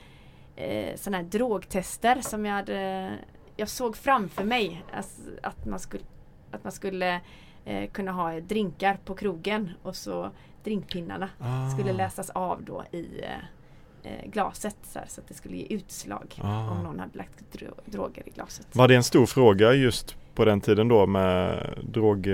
[0.55, 3.11] eh, sådana här drogtester som jag hade
[3.57, 6.03] Jag såg framför mig alltså, att man skulle,
[6.51, 7.21] att man skulle
[7.65, 10.29] eh, kunna ha drinkar på krogen och så
[10.63, 11.69] drinkpinnarna Ah.
[11.69, 15.65] skulle läsas av då i eh, eh, glaset så, här, så att det skulle ge
[15.75, 16.69] utslag Ah.
[16.71, 18.75] om någon hade lagt dro- droger i glaset.
[18.75, 22.27] Var det en stor fråga just på den tiden då med drog...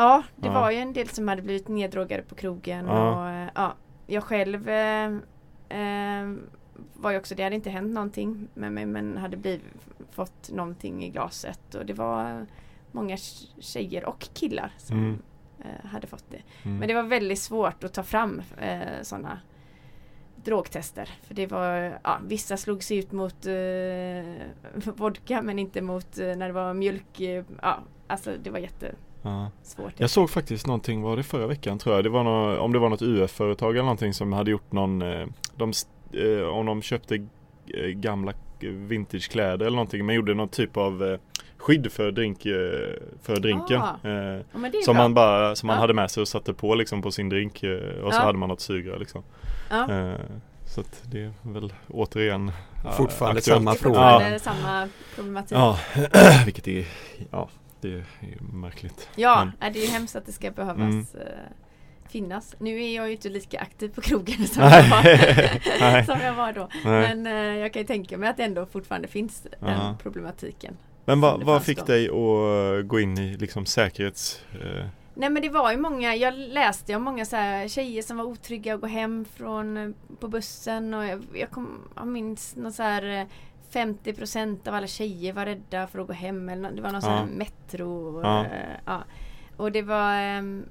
[0.00, 0.52] Ja, det Ja.
[0.54, 3.14] var ju en del som hade blivit neddrogade på krogen Ja.
[3.20, 3.74] och eh, ja,
[4.06, 5.06] jag själv eh,
[5.68, 6.32] eh,
[6.94, 9.62] var ju också, det hade inte hänt någonting med mig men hade blivit,
[10.10, 12.46] fått någonting i glaset och det var
[12.92, 13.16] många
[13.60, 15.18] tjejer och killar som Mm.
[15.58, 16.42] eh, hade fått det.
[16.64, 16.78] Mm.
[16.78, 19.38] Men det var väldigt svårt att ta fram eh, sådana
[20.44, 21.08] drogtester.
[21.22, 26.36] För det var, ja, vissa slog sig ut mot eh, vodka men inte mot eh,
[26.36, 27.20] när det var mjölk.
[27.62, 28.98] Ja, alltså det var jättesvårt.
[29.22, 29.50] Ja.
[29.96, 32.04] Jag såg faktiskt någonting, var det förra veckan tror jag?
[32.04, 35.26] Det var nå om det var något UF-företag eller någonting som hade gjort någon, eh,
[35.56, 35.72] de,
[36.12, 37.14] eh, om de köpte
[37.74, 41.18] eh, gamla vintagekläder eller någonting men gjorde någon typ av
[41.56, 42.40] skydd för, drink,
[43.22, 43.82] för drinken.
[43.82, 44.08] Ah.
[44.08, 44.12] Eh,
[44.52, 45.02] Ja, som bra.
[45.02, 45.80] man bara som man Ja.
[45.80, 47.52] hade med sig och satte på liksom på sin drink
[48.02, 48.24] och så Ja.
[48.24, 49.22] hade man något sugrör liksom.
[49.70, 49.90] Ja.
[49.92, 50.14] Eh,
[50.66, 52.52] så att det är väl återigen
[52.96, 53.44] Fortfarande aktuellt.
[53.64, 53.94] samma fråga.
[53.94, 55.52] fortfarande samma problematik.
[55.58, 55.78] Ja,
[56.44, 56.86] vilket är,
[57.30, 57.48] ja
[57.82, 58.04] det är
[58.52, 59.08] märkligt.
[59.16, 61.06] Ja, Men- det är ju hemskt att det ska behövas Mm.
[61.14, 62.54] eh, finnas.
[62.58, 66.52] Nu är jag ju inte lika aktiv på krogen som, jag, var, som jag var
[66.52, 66.68] då.
[66.84, 67.14] Nej.
[67.16, 70.76] Men eh, jag kan ju tänka mig att det ändå fortfarande finns den problematiken.
[71.04, 71.84] Men vad, fick då.
[71.84, 74.42] dig att gå in i liksom säkerhets...
[74.52, 78.16] eh, Nej men det var ju många, jag läste om många så här tjejer som
[78.16, 82.72] var otrygga att gå hem från på bussen och jag, jag, kom, jag minns någon
[82.72, 83.26] så här
[83.74, 87.02] eh, 50% av alla tjejer var rädda för att gå hem eller det var någon
[87.02, 87.26] sån här Ja.
[87.26, 88.20] metro.
[88.22, 88.44] Ja.
[88.44, 88.50] eh,
[88.84, 89.02] ja.
[89.56, 90.64] Och det var ehm,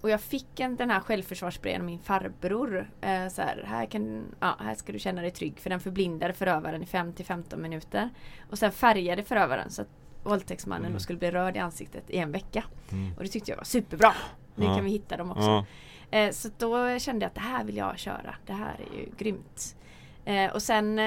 [0.00, 2.90] och jag fick en, den här självförsvarsbrejen av min farbror.
[3.00, 6.32] Eh, så här, här, kan, ja, här ska du känna dig trygg för den förblindade
[6.34, 8.10] förövaren i 5-15 minuter.
[8.50, 9.88] Och sen färgade förövaren så att
[10.24, 11.00] våldtäktsmannen Mm.
[11.00, 12.64] skulle bli röd i ansiktet i en vecka.
[12.92, 13.12] mm.
[13.16, 14.12] Och det tyckte jag var superbra.
[14.54, 14.74] Nu Ja.
[14.74, 15.42] kan vi hitta dem också.
[15.50, 15.64] Ja,
[16.12, 18.34] Eh, så då kände jag att det här vill jag köra.
[18.46, 19.76] Det här är ju grymt.
[20.24, 20.98] Eh, och sen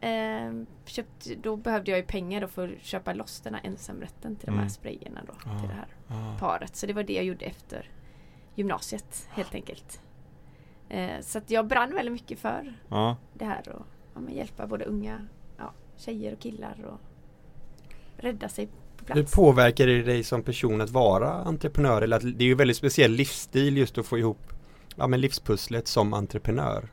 [0.00, 0.52] eh,
[0.86, 4.46] köpt, då behövde jag ju pengar då för att köpa loss den här ensamrätten till
[4.46, 4.70] de här Mm.
[4.70, 5.32] sprayerna då.
[5.44, 5.58] Ja.
[5.58, 6.36] Till det här ja.
[6.40, 6.76] paret.
[6.76, 7.90] Så det var det jag gjorde efter
[8.54, 10.00] gymnasiet helt enkelt.
[10.88, 13.16] Eh, så att jag brann väldigt mycket för ja.
[13.34, 15.26] det här och ja, hjälpa både unga
[15.58, 17.00] ja, tjejer och killar och
[18.22, 18.72] rädda sig på
[19.06, 19.34] Hur plats.
[19.34, 22.02] påverkar det dig som person att vara entreprenör?
[22.02, 24.52] Eller att, det är ju en väldigt speciell livsstil just att få ihop
[24.96, 26.88] ja, men livspusslet som entreprenör.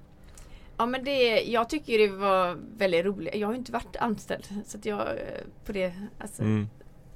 [0.78, 3.36] Ja men det, jag tycker det var väldigt roligt.
[3.36, 5.16] Jag har inte varit anställd så att jag eh,
[5.66, 6.68] på det, alltså, Mm.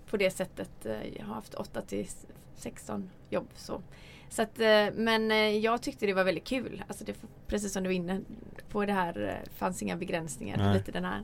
[0.10, 2.08] på det sättet, eh, jag har haft 8 till
[2.56, 3.82] 16 jobb så.
[4.30, 6.84] så att, eh, men jag tyckte det var väldigt kul.
[6.88, 7.16] Alltså det,
[7.48, 8.22] precis som du var inne
[8.70, 10.58] på det här, fanns inga begränsningar.
[10.58, 10.74] Nej.
[10.78, 11.22] Lite den här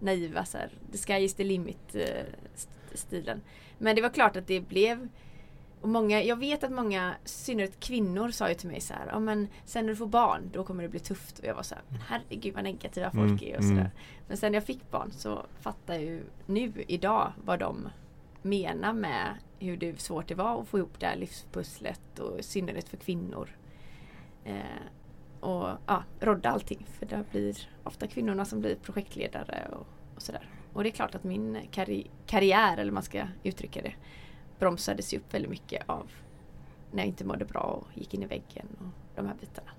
[0.00, 1.94] naiva så här, the sky is the limit
[2.54, 3.40] st- stilen.
[3.78, 5.08] Men det var klart att det blev
[5.84, 9.06] och många, jag vet att många, i synnerhet kvinnor sa ju till mig så här,
[9.06, 11.38] ja men sen när du får barn då kommer det bli tufft.
[11.38, 13.76] Och jag var så här, herregud vad negativa folk Mm, är och mm.
[13.76, 13.90] sådär.
[14.28, 17.88] Men sen när jag fick barn så fattar jag ju nu idag vad de
[18.42, 22.42] menar med hur det svårt det var att få ihop det här livspusslet och i
[22.42, 23.56] synnerhet för kvinnor.
[24.44, 24.60] Eh,
[25.40, 30.48] och ja, rodda allting för det blir ofta kvinnorna som blir projektledare och, och sådär.
[30.72, 33.94] Och det är klart att min karri- karriär, eller man ska uttrycka det,
[34.58, 36.10] bromsades ju upp väldigt mycket av
[36.92, 39.70] när jag inte mådde bra och gick in i väggen och de här bitarna.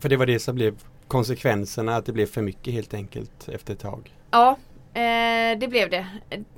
[0.00, 3.72] För det var det som blev konsekvenserna, att det blev för mycket helt enkelt efter
[3.72, 4.14] ett tag.
[4.30, 4.56] Ja,
[4.98, 6.06] eh, det blev det.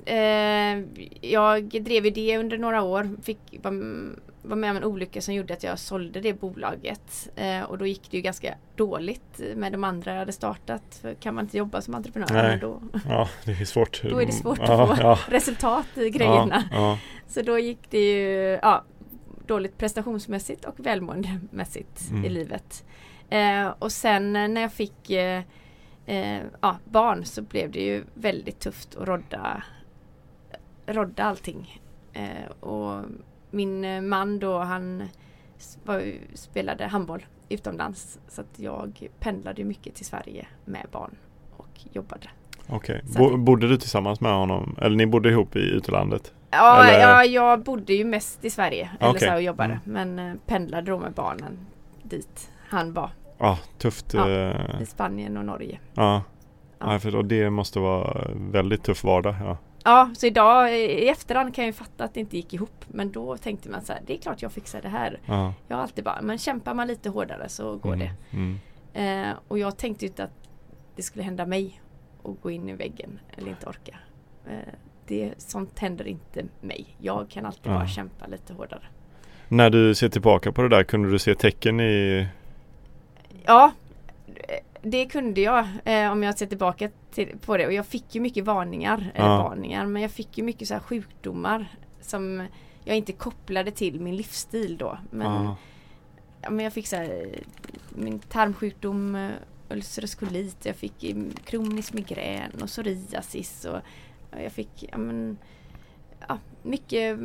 [0.05, 0.85] Eh,
[1.31, 3.11] jag drev ju det under några år.
[3.23, 3.73] Fick var,
[4.43, 7.29] var med om en olycka som gjorde att jag sålde det bolaget.
[7.37, 10.99] Eh, och då gick det ju ganska dåligt med de andra jag hade startat.
[11.03, 12.59] För kan man inte jobba som entreprenör Nej.
[12.61, 14.03] då, ja, det är svårt.
[14.11, 16.65] då är det svårt ja, att få ja, resultat i grejerna.
[16.73, 16.99] Ja,
[17.29, 18.85] Så då gick det ju ja,
[19.47, 22.25] dåligt prestationsmässigt och välmåendemässigt Mm.
[22.25, 22.85] i livet.
[23.31, 25.11] Eh, och sen eh, när jag fick
[26.11, 29.63] eh, ja, barn så blev det ju väldigt tufft att rodda,
[30.87, 31.81] rodda allting.
[32.13, 33.05] Eh, och
[33.51, 35.03] min eh, man då han
[35.85, 41.17] var, spelade handboll utomlands så att jag pendlade mycket till Sverige med barn
[41.57, 42.31] och jobbade.
[42.69, 43.03] Okej.
[43.17, 44.77] Att- bodde du tillsammans med honom?
[44.83, 46.35] Eller ni bodde ihop i utlandet?
[46.51, 49.29] Ja, Eller- ja, jag bodde ju mest i Sverige eller Okej.
[49.29, 49.81] så och jobbade.
[49.87, 50.15] Mm.
[50.15, 51.59] Men eh, pendlade då med barnen
[52.03, 53.11] dit han var.
[53.41, 54.15] Ja, tufft.
[54.15, 54.31] Ja.
[54.31, 55.79] eh, I Spanien och Norge.
[55.95, 56.23] ja.
[56.79, 56.93] Ja.
[56.93, 59.35] Ja, för det måste vara väldigt tuff vardag.
[59.41, 59.57] Ja.
[59.85, 62.85] Ja, så idag i efterhand kan jag ju fatta att det inte gick ihop.
[62.89, 65.19] Men då tänkte man så här, det är klart jag fixar det här.
[65.27, 65.55] Ja.
[65.69, 68.37] Jag har alltid bara, men kämpar man lite hårdare så går Mm, det.
[68.37, 68.59] Mm.
[69.31, 70.49] Eh, och jag tänkte ju inte att
[70.97, 71.81] det skulle hända mig
[72.25, 73.97] att gå in i väggen eller inte orka.
[74.47, 74.53] Eh,
[75.07, 76.97] det, sånt händer inte mig.
[76.99, 78.83] Jag kan alltid bara kämpa lite hårdare.
[79.49, 82.27] När du ser tillbaka på det där, kunde du se tecken i
[83.45, 83.73] Ja,
[84.83, 88.21] det kunde jag eh, om jag ser tillbaka till, på det och jag fick ju
[88.21, 89.43] mycket varningar, eller Ja.
[89.43, 92.47] varningar, men jag fick ju mycket så här sjukdomar som
[92.85, 94.99] jag inte kopplade till min livsstil då.
[95.11, 95.57] Men, Ja.
[96.43, 97.39] ja, men jag fick så här,
[97.89, 99.31] min tarmsjukdom, eh,
[99.71, 103.79] ulcerös kolit, jag fick kronisk migrän och psoriasis och
[104.31, 105.39] ja, jag fick ja, men,
[106.29, 107.19] ja, mycket,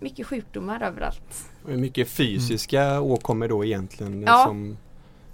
[0.00, 1.50] mycket sjukdomar överallt.
[1.64, 4.44] Och Mycket fysiska åkommor då egentligen Ja.
[4.46, 4.76] som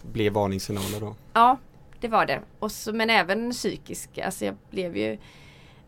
[0.03, 1.15] blev varningssignaler då.
[1.33, 1.57] Ja,
[2.01, 2.41] det var det.
[2.59, 4.25] Och så, men även psykiska.
[4.27, 5.19] Alltså jag blev ju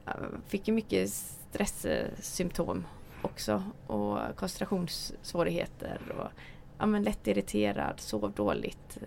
[0.05, 0.15] jag
[0.49, 2.87] Fick ju mycket stresssymptom
[3.23, 3.63] också.
[3.87, 5.99] Och koncentrationssvårigheter.
[6.19, 6.29] Och,
[6.79, 8.99] ja, men lätt irriterad, sov dåligt.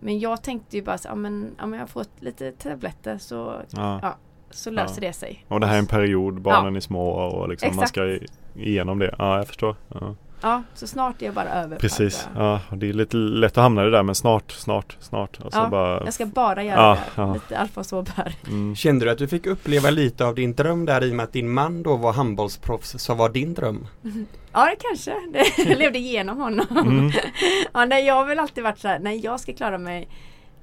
[0.00, 3.62] Men jag tänkte ju bara så, ja, men, ja, men jag får lite tabletter så,
[3.70, 3.98] Ja.
[4.02, 4.16] Ja.
[4.50, 5.08] så löser Ja.
[5.08, 5.44] det sig.
[5.48, 8.18] Och det här är en period, barnen är små och liksom man ska
[8.56, 9.14] igenom det.
[9.18, 9.76] Ja, jag förstår.
[9.88, 10.14] Ja.
[10.42, 11.76] Ja, så snart är jag bara över.
[11.78, 12.28] Precis.
[12.36, 15.40] Ja, och det är lite lätt att hamna i det där men snart, snart, snart.
[15.40, 17.22] Och så Ja, bara, Jag ska bara göra Ja, det.
[17.22, 17.34] ja.
[17.34, 18.36] Lite Alfons Åberg.
[18.48, 18.76] mm.
[18.76, 21.32] Kände du att du fick uppleva lite av din dröm där i och med att
[21.32, 23.86] din man då var handbollsproffs som var din dröm?
[24.52, 25.10] Ja, det kanske.
[25.32, 26.66] Det jag levde igenom honom.
[26.70, 27.10] Mm.
[27.74, 30.08] Ja, nej, jag har väl alltid varit så här, nej jag ska klara mig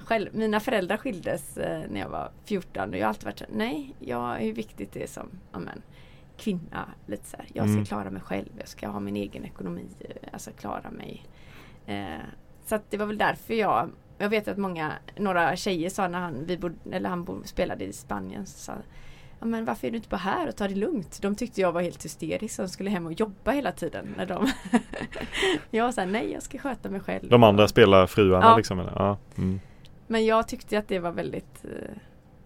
[0.05, 0.29] själv.
[0.33, 3.53] Mina föräldrar skildes eh, när jag var 14 och jag har alltid varit så här,
[3.57, 5.81] nej, jag, hur viktigt det är som amen,
[6.39, 6.89] kvinna.
[7.07, 7.85] Lite så här, jag ska Mm.
[7.85, 11.25] klara mig själv, jag ska ha min egen ekonomi, eh, alltså klara mig.
[11.85, 12.17] Eh,
[12.65, 16.19] så att det var väl därför jag, jag vet att många, några tjejer sa när
[16.19, 18.73] han, vi bodde, eller han bo, spelade i Spanien, så sa
[19.41, 21.19] Ja, men varför är du inte bara här och tar det lugnt?
[21.21, 24.13] De tyckte jag var helt hysterisk som skulle hem och jobba hela tiden.
[24.17, 24.47] När de
[25.71, 27.29] jag var såhär, nej jag ska sköta mig själv.
[27.29, 28.57] De andra spelar fruarna Ja.
[28.57, 28.79] liksom?
[28.79, 28.91] Eller?
[28.95, 29.17] Ja.
[29.37, 29.59] Mm.
[30.07, 31.91] Men jag tyckte att det var väldigt eh,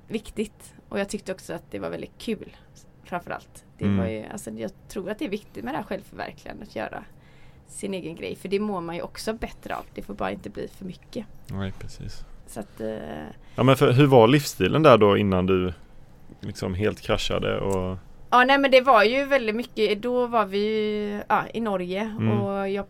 [0.07, 0.73] viktigt.
[0.89, 2.55] Och jag tyckte också att det var väldigt kul.
[3.03, 3.65] Framförallt.
[3.77, 3.97] Det Mm.
[3.97, 6.67] var ju, alltså, jag tror att det är viktigt med det här självförverkligandet.
[6.69, 7.03] Att göra
[7.67, 8.35] sin egen grej.
[8.35, 9.83] För det mår man ju också bättre av.
[9.93, 11.25] Det får bara inte bli för mycket.
[11.47, 12.25] Nej, precis.
[12.47, 12.97] Så att, eh,
[13.55, 15.73] Ja men för, hur var livsstilen där då innan du
[16.39, 17.97] liksom helt kraschade och
[18.29, 22.01] Ja nej men det var ju väldigt mycket, då var vi ju ja, i Norge
[22.01, 22.41] Mm.
[22.41, 22.85] och jag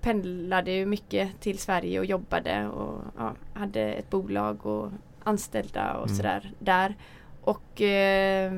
[0.00, 4.90] pendlade ju mycket till Sverige och jobbade och ja, hade ett bolag och
[5.24, 6.16] anställda och Mm.
[6.16, 6.94] sådär där.
[7.42, 8.52] Och eh,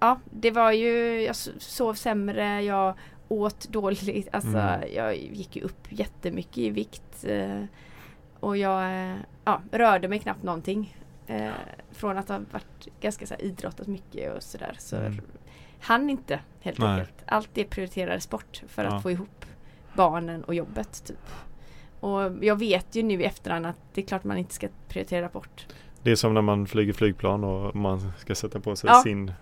[0.00, 2.94] ja det var ju, jag sov sämre, jag
[3.28, 4.80] åt dåligt, alltså Mm.
[4.94, 7.24] jag gick ju upp jättemycket i vikt.
[7.24, 7.64] Eh,
[8.40, 10.96] och jag eh, ja, rörde mig knappt någonting.
[11.26, 11.50] Eh,
[11.90, 14.74] från att ha varit ganska så här, idrottat mycket och sådär.
[14.78, 15.20] Så Mm.
[15.80, 16.88] han inte helt Nej.
[16.88, 17.22] enkelt.
[17.26, 19.00] Allt det prioriterades bort för att Ja.
[19.00, 19.44] få ihop
[19.94, 21.04] barnen och jobbet.
[21.06, 21.26] Typ.
[22.00, 25.28] Och jag vet ju nu i efterhand att det är klart man inte ska prioritera
[25.28, 25.66] bort.
[26.02, 29.00] Det är som när man flyger flygplan och man ska sätta på sig Ja.
[29.02, 29.32] sin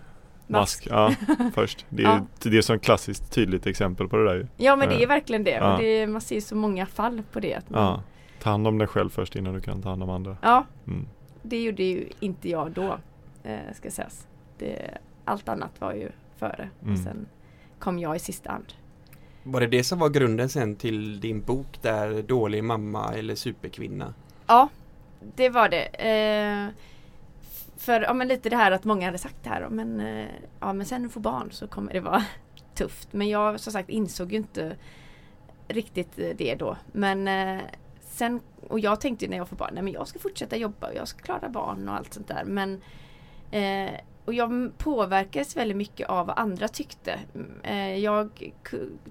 [0.47, 1.15] mask ja,
[1.55, 1.87] först.
[1.89, 2.21] Det är, Ja.
[2.51, 4.49] det är som ett klassiskt tydligt exempel på det där.
[4.57, 5.51] Ja men det är verkligen det.
[5.51, 5.73] Ja.
[5.77, 7.55] Och det man ser så många fall på det.
[7.55, 8.03] Att man, Ja.
[8.43, 10.37] Ta hand om dig själv först innan du kan ta hand om andra.
[10.43, 11.07] ja, Mm.
[11.43, 12.99] det gjorde ju inte jag då.
[13.43, 14.27] Eh, ska sägas.
[14.59, 16.69] Det, allt annat var ju före.
[16.83, 16.93] Mm.
[16.95, 17.27] Och sen
[17.79, 18.73] kom jag i sista hand.
[19.43, 24.15] Var det det som var grunden sen till din bok där Dålig mamma eller superkvinna?
[24.47, 24.69] Ja,
[25.21, 25.85] det var det.
[25.85, 26.69] Eh,
[27.77, 29.69] för ja, men lite det här att många hade sagt det här.
[29.69, 30.29] Men, eh,
[30.61, 32.25] ja, men sen du får barn så kommer det vara
[32.75, 33.13] tufft.
[33.13, 34.77] Men jag som sagt insåg ju inte
[35.69, 36.77] riktigt eh, det då.
[36.93, 37.63] Men eh,
[38.01, 40.95] sen, och jag tänkte när jag får barn, nej men jag ska fortsätta jobba och
[40.95, 42.45] jag ska klara barn och allt sånt där.
[42.45, 42.81] Men
[43.51, 47.21] eh, och jag påverkades väldigt mycket av vad andra tyckte.
[47.35, 48.53] Mm, eh, jag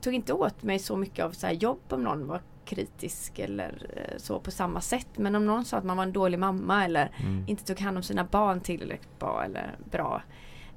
[0.02, 3.86] tog inte åt mig så mycket av så här jobb om någon var kritisk eller
[3.95, 5.08] eh, så på samma sätt.
[5.15, 7.43] Men om någon sa att man var en dålig mamma eller Mm.
[7.47, 10.21] inte tog hand om sina barn tillräckligt bra eller bra.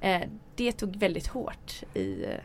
[0.01, 0.23] Eh,
[0.57, 2.41] det tog väldigt hårt i, eh,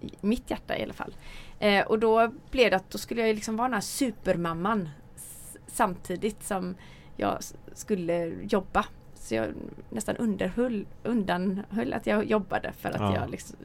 [0.00, 1.14] i mitt hjärta i alla fall.
[1.58, 4.88] Eh, och då blev det att då skulle jag liksom vara den här supermamman
[5.66, 6.74] samtidigt som
[7.16, 7.38] jag
[7.72, 8.84] skulle jobba.
[9.14, 9.48] Så jag
[9.90, 13.14] nästan underhöll, undanhöll att jag jobbade för att Ja.
[13.14, 13.56] jag liksom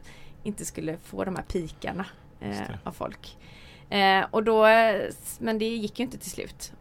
[0.44, 2.06] inte skulle få de här pikarna
[2.40, 3.38] eh, av folk.
[3.90, 4.66] Eh, och då,
[5.40, 6.74] men det gick ju inte till slut.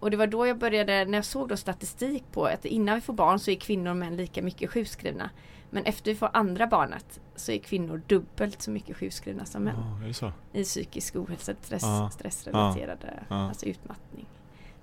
[0.00, 3.00] Och det var då jag började, när jag såg då statistik på att innan vi
[3.00, 5.30] får barn så är kvinnor och män lika mycket sjukskrivna.
[5.70, 9.74] Men efter vi får andra barnet så är kvinnor dubbelt så mycket sjukskrivna som män.
[10.20, 10.32] Ja?
[10.52, 12.10] I psykisk ohälsa, stress, Ja.
[12.12, 13.48] stressrelaterade, Ja.
[13.48, 14.26] alltså utmattning.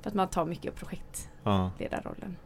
[0.02, 2.38] För att man tar mycket av projektledarrollen.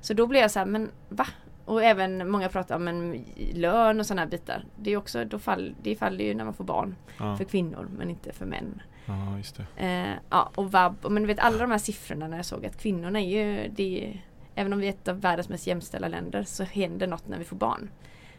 [0.00, 1.26] Så då blev jag så här, men va?
[1.70, 4.64] Och även många pratar om en lön och sådana här bitar.
[4.76, 7.36] Det är också, då fall, det faller ju när man får barn Ja.
[7.36, 8.82] för kvinnor men inte för män.
[9.06, 9.86] ja, just det.
[9.86, 12.78] Eh, ja, och vab, men du vet alla de här siffrorna när jag såg att
[12.82, 14.22] kvinnorna är ju, det är,
[14.54, 17.44] även om vi är ett av världens mest jämställda länder så händer något när vi
[17.44, 17.90] får barn.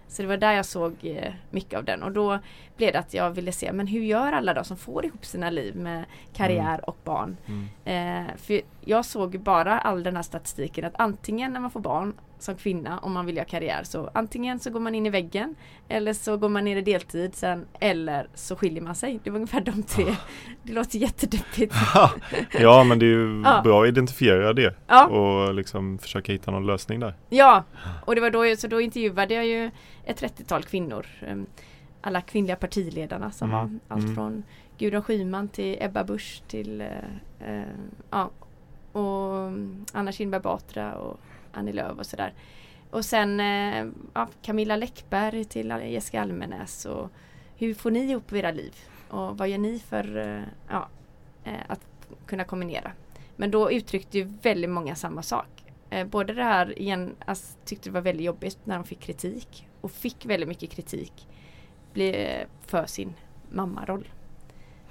[0.07, 2.39] Så det var där jag såg eh, mycket av den och då
[2.77, 5.49] blev det att jag ville se men hur gör alla då som får ihop sina
[5.49, 6.03] liv med
[6.33, 6.79] karriär Mm.
[6.83, 7.37] och barn.
[7.47, 8.27] Mm.
[8.27, 12.13] Eh, för jag såg bara all den här statistiken att antingen när man får barn
[12.41, 15.55] som kvinna om man vill göra karriär så antingen så går man in i väggen
[15.89, 19.19] eller så går man ner i deltid sen eller så skiljer man sig.
[19.23, 20.05] Det var ungefär de tre.
[20.09, 20.15] Ah.
[20.63, 21.75] Det låter jättedeppigt.
[22.59, 23.61] ja men det är ju Ja.
[23.63, 27.15] bra att identifiera det Ja, och liksom försöka hitta någon lösning där.
[27.29, 27.63] ja.
[28.05, 29.71] och det var då, så då intervjuade jag ju
[30.05, 31.05] ett 30-tal kvinnor.
[31.27, 31.45] em,
[32.03, 34.15] Alla kvinnliga partiledarna som Mm, var allt mm.
[34.15, 34.43] från
[34.77, 36.87] Gudrun Schyman till Ebba Busch till eh,
[37.39, 37.63] eh,
[38.11, 38.29] ja,
[38.91, 41.19] och mm, Anna Kinberg Batra och
[41.51, 42.33] Annie Lööf och sådär.
[42.89, 47.09] Och sen eh, ja, Camilla Läckberg till Jessica Almenäs och
[47.55, 48.75] hur får ni ihop era liv?
[49.09, 50.87] Och vad gör ni för eh, ja,
[51.43, 51.81] eh, att
[52.25, 52.91] kunna kombinera?
[53.35, 55.61] Men då uttryckte ju väldigt många samma sak.
[55.89, 59.67] Eh, både det här igen, alltså, tyckte det var väldigt jobbigt när de fick kritik
[59.81, 61.27] och fick väldigt mycket kritik
[61.93, 63.13] eh, för sin
[63.49, 64.07] mammaroll.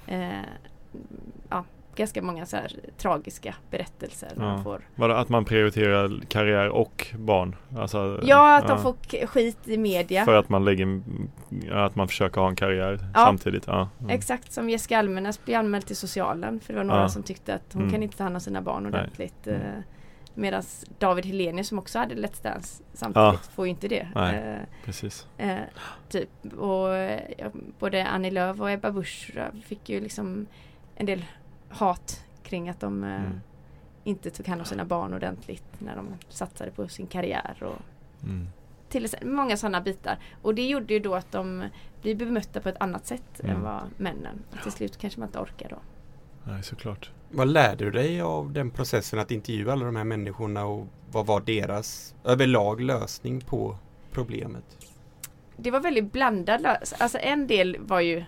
[0.07, 0.45] Eh,
[1.49, 1.65] ja,
[1.95, 4.29] ganska många så här tragiska berättelser.
[4.37, 4.61] Ja.
[4.63, 7.55] får Vadå, att man prioriterar karriär och barn?
[7.77, 10.25] Alltså, Ja, att de får skit i media.
[10.25, 11.01] För att man lägger,
[11.71, 13.25] att man försöker ha en karriär Ja.
[13.25, 13.63] samtidigt?
[13.67, 13.89] Ja.
[13.99, 14.09] Mm.
[14.09, 17.09] Exakt som Jessica Almenäs blev anmäld till socialen för det var några Ja.
[17.09, 17.93] som tyckte att hon Mm.
[17.93, 19.47] kan inte ta hand om sina barn ordentligt.
[19.47, 19.61] Mm.
[19.61, 19.67] Eh,
[20.35, 20.63] Medan
[20.99, 24.07] David Helenius som också hade Let's Dance samtidigt får ju inte det.
[24.15, 24.35] Nej.
[24.35, 25.27] Eh, Precis.
[25.37, 25.55] Eh,
[26.09, 26.29] typ.
[26.57, 26.87] Och
[27.37, 27.47] ja,
[27.79, 30.45] både Annie Lööf och Ebba Busch eh, fick ju liksom
[30.95, 31.25] en del
[31.71, 33.39] hat kring att de eh, Mm.
[34.03, 37.57] inte tog hand om sina barn ordentligt när de satsade på sin karriär.
[37.63, 37.81] Och
[38.23, 38.47] Mm.
[38.89, 40.19] till många sådana bitar.
[40.41, 41.63] Och det gjorde ju då att de
[42.01, 43.55] blir bemötta på ett annat sätt Mm.
[43.55, 44.43] än vad männen.
[44.51, 45.77] Och till slut kanske man inte orkar då.
[46.43, 47.11] Nej, såklart.
[47.31, 51.25] Vad lärde du dig av den processen att intervjua alla de här människorna och vad
[51.25, 53.77] var deras överlag lösning på
[54.11, 54.77] problemet?
[55.57, 58.23] det var väldigt blandad lös- Alltså en del var ju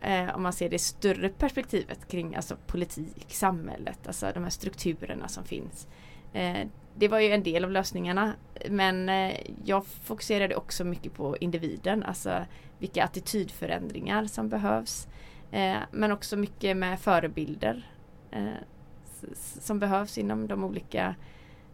[0.00, 5.28] eh, om man ser det större perspektivet kring alltså politik, samhället, alltså de här strukturerna
[5.28, 5.86] som finns.
[6.32, 8.32] Eh, det var ju en del av lösningarna
[8.70, 12.44] men eh, jag fokuserade också mycket på individen, alltså
[12.78, 15.08] vilka attitydförändringar som behövs.
[15.50, 17.90] Eh, men också mycket med förebilder
[18.30, 18.48] eh,
[19.60, 21.14] som behövs inom de olika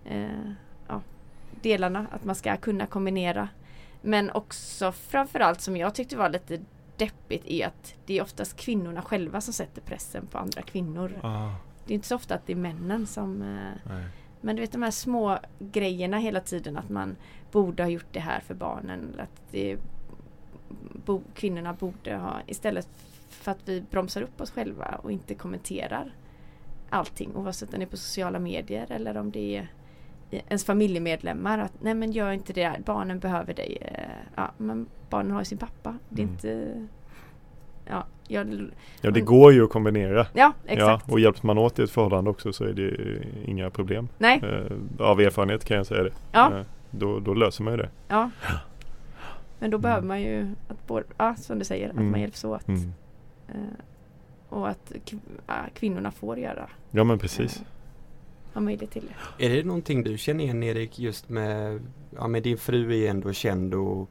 [0.05, 0.51] eh,
[0.89, 1.01] ja,
[1.62, 3.49] delarna, att man ska kunna kombinera
[4.03, 6.61] men också framförallt som jag tyckte var lite
[6.97, 11.20] deppigt är att det är oftast kvinnorna själva som sätter pressen på andra kvinnor.
[11.22, 11.51] Ah,
[11.86, 14.05] Det är inte så ofta att det är männen som eh, nej.
[14.40, 17.16] Men du vet de här små grejerna hela tiden att man
[17.53, 19.14] borde ha gjort det här för barnen.
[19.18, 19.76] Att det,
[21.05, 22.88] bo, kvinnorna borde ha istället
[23.28, 26.12] för att vi bromsar upp oss själva och inte kommenterar
[26.90, 29.68] allting oavsett om det är på sociala medier eller om det är
[30.49, 33.78] ens familjemedlemmar att nej men gör inte det, barnen behöver dig.
[33.80, 34.01] Eh,
[34.37, 35.99] Ja, men barnen har ju sin pappa.
[36.09, 36.35] Det är Mm.
[36.35, 36.87] inte
[37.91, 38.68] Ja, jag,
[39.01, 40.26] Ja, det går ju att kombinera.
[40.33, 41.05] ja exakt.
[41.09, 42.97] Ja, och hjälps man åt i ett förhållande också så är det
[43.45, 44.09] inga problem.
[44.18, 46.12] nej, Eh, av erfarenhet kan jag säga det.
[46.33, 46.59] ja.
[46.59, 47.89] Eh, då, då löser man ju det.
[48.09, 48.30] Ja.
[49.59, 49.83] Men då Mm.
[49.83, 52.11] behöver man ju att både, ja, som du säger, att Mm.
[52.11, 52.68] man hjälps åt.
[52.68, 52.93] Mm.
[53.49, 53.55] Eh,
[54.49, 54.93] och att
[55.74, 57.62] kvinnorna får göra, Ja men precis.
[58.55, 59.03] Ha möjlighet till
[59.38, 59.46] det.
[59.46, 61.80] Är det någonting du känner igen Erik just med,
[62.16, 64.11] ja men din fru är ändå känd och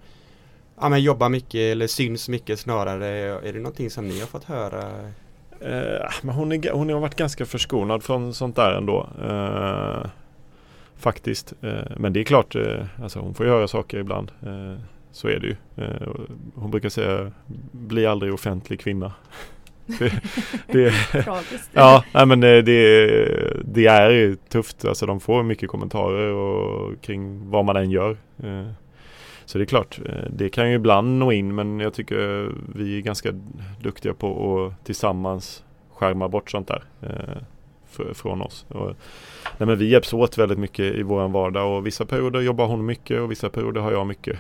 [0.82, 3.08] ja, men jobbar mycket eller syns mycket snarare.
[3.48, 5.12] Är det någonting som ni har fått höra?
[5.60, 9.10] Eh, men hon, är, hon har varit ganska förskonad från sånt där ändå.
[9.22, 10.10] Eh,
[10.98, 11.54] faktiskt.
[11.62, 14.32] Eh, men det är klart, eh, alltså hon får göra saker ibland.
[14.44, 14.80] Eh,
[15.12, 15.56] så är det ju.
[15.76, 16.10] Eh,
[16.56, 17.32] hon brukar säga,
[17.72, 19.14] bli aldrig offentlig kvinna.
[20.68, 20.94] Det.
[21.74, 22.74] Ja, nej, men eh, det,
[23.66, 24.86] det är tufft.
[24.86, 28.18] Alltså de får mycket kommentarer och kring vad man än gör.
[28.44, 28.68] Eh,
[29.46, 32.98] Så det är klart, eh, det kan ju ibland nå in men jag tycker vi
[32.98, 33.30] är ganska
[33.82, 35.64] duktiga på att tillsammans
[35.94, 36.84] skärma bort sånt där
[37.98, 38.66] fr- från oss.
[38.70, 38.86] Och,
[39.58, 42.86] nej, men vi hjälps åt väldigt mycket i våran vardag och vissa perioder jobbar hon
[42.86, 44.40] mycket och vissa perioder har jag mycket.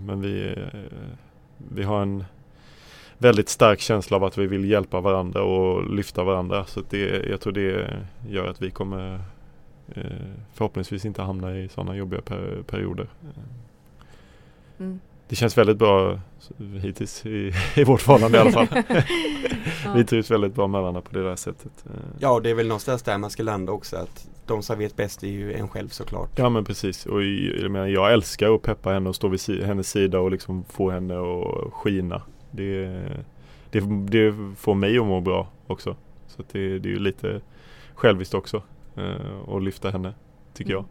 [0.00, 0.54] Men vi,
[1.74, 2.24] vi har en
[3.24, 6.64] väldigt stark känsla av att vi vill hjälpa varandra och lyfta varandra.
[6.64, 9.20] Så att det, jag tror det gör att vi kommer
[9.94, 10.02] eh,
[10.54, 13.06] förhoppningsvis inte hamna i sådana jobbiga per, perioder.
[14.78, 15.00] Mm.
[15.28, 16.20] Det känns väldigt bra
[16.82, 18.66] hittills i, i vårt förhållande i alla fall.
[19.84, 19.92] Ja.
[19.94, 21.84] Vi trivs väldigt bra med varandra på det där sättet.
[21.86, 24.78] Eh, Ja, och det är väl någonstans där man ska landa också att de som
[24.78, 26.30] vet bäst är ju en själv såklart.
[26.38, 29.62] Ja men precis och jag, menar, jag älskar att peppa henne och stå vid si-
[29.64, 32.22] hennes sida och liksom få henne att skina.
[32.56, 32.86] Det,
[33.70, 35.96] det, det får mig att må bra också.
[36.26, 37.40] Så det, det är ju lite
[37.94, 38.62] själviskt också.
[38.96, 40.14] Eh, att lyfta henne
[40.54, 40.84] tycker jag.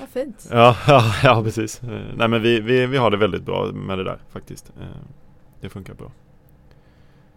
[0.00, 0.48] Vad fint.
[0.50, 1.82] Ja, ja, ja precis.
[1.82, 4.72] Eh, Nej men vi, vi, vi har det väldigt bra med det där faktiskt.
[4.80, 4.86] Eh,
[5.60, 6.12] Det funkar bra.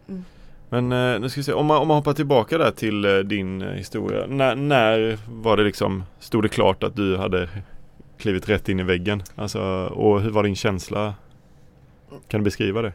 [0.07, 0.23] Mm.
[0.71, 0.89] Men
[1.21, 4.25] nu ska vi se, om man, om man hoppar tillbaka där till din historia.
[4.27, 7.49] När, när var det liksom, stod det klart att du hade
[8.17, 9.23] klivit rätt in i väggen?
[9.35, 11.13] Alltså, och hur var din känsla?
[12.27, 12.93] Kan du beskriva det?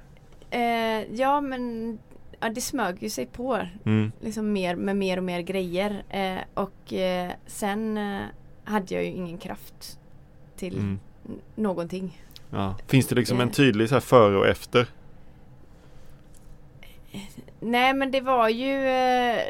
[0.50, 1.98] Eh, ja men
[2.40, 4.12] ja, det smög ju sig på Mm.
[4.20, 6.02] liksom mer med mer och mer grejer.
[6.10, 8.20] Eh, och eh, sen eh,
[8.64, 9.98] hade jag ju ingen kraft
[10.56, 10.98] till Mm.
[11.54, 12.22] någonting.
[12.50, 12.74] Ja.
[12.86, 13.54] Finns det liksom en Eh.
[13.54, 14.86] tydlig så här före och efter?
[17.60, 19.40] Nej men det var ju eh,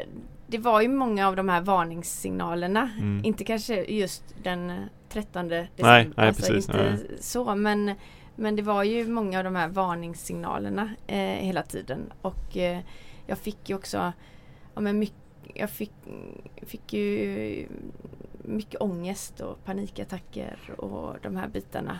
[0.47, 2.89] Det var ju många av de här varningssignalerna.
[2.97, 3.25] Mm.
[3.25, 4.75] Inte kanske just den eh,
[5.09, 5.69] 13 december.
[5.77, 7.17] Nej, nej, alltså precis, Inte nej.
[7.19, 7.91] så men
[8.35, 12.13] Men det var ju många av de här varningssignalerna eh, hela tiden.
[12.21, 12.79] Och eh,
[13.27, 14.13] jag fick ju också
[14.75, 15.17] ja, men mycket,
[15.53, 15.91] Jag fick,
[16.61, 17.67] fick ju
[18.41, 21.99] mycket ångest och panikattacker och de här bitarna.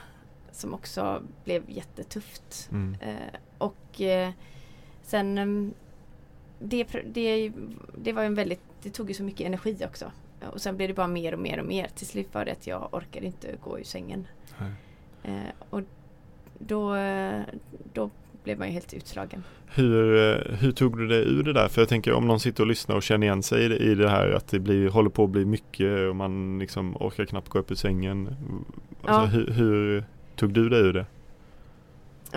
[0.51, 2.69] Som också blev jättetufft.
[2.71, 2.97] Mm.
[3.01, 4.31] Eh, och eh,
[5.03, 5.73] sen ehm,
[6.59, 7.51] det, det,
[7.97, 10.11] det var en väldigt, det tog ju så mycket energi också.
[10.51, 11.88] Och sen blev det bara mer och mer och mer.
[11.95, 14.27] Till slut var det att jag orkade inte gå ur sängen.
[15.23, 15.81] Eh, och
[16.59, 16.95] då,
[17.93, 18.09] då
[18.43, 19.43] blev man ju helt utslagen.
[19.67, 21.67] Hur, eh, hur tog du dig ur det där?
[21.67, 23.95] För jag tänker om någon sitter och lyssnar och känner igen sig i det, i
[23.95, 27.49] det här att det blir, håller på att bli mycket och man liksom orkar knappt
[27.49, 28.27] gå upp ur sängen.
[29.03, 29.25] Alltså, Ja.
[29.25, 30.03] hur, hur
[30.35, 31.05] tog du dig ur det?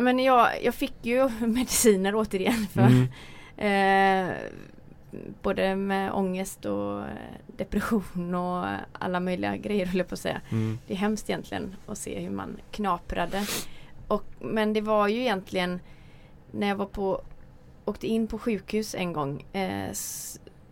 [0.00, 3.06] Men jag, jag fick ju mediciner återigen för Mm.
[3.60, 4.28] Eh,
[5.42, 7.06] både med ångest och eh,
[7.56, 10.40] depression och alla möjliga grejer höll jag på att säga.
[10.50, 10.78] Mm.
[10.86, 13.46] Det är hemskt egentligen att se hur man knaprade.
[14.08, 15.80] Och, men det var ju egentligen
[16.50, 17.22] när jag var på
[17.84, 19.92] åkte in på sjukhus en gång eh,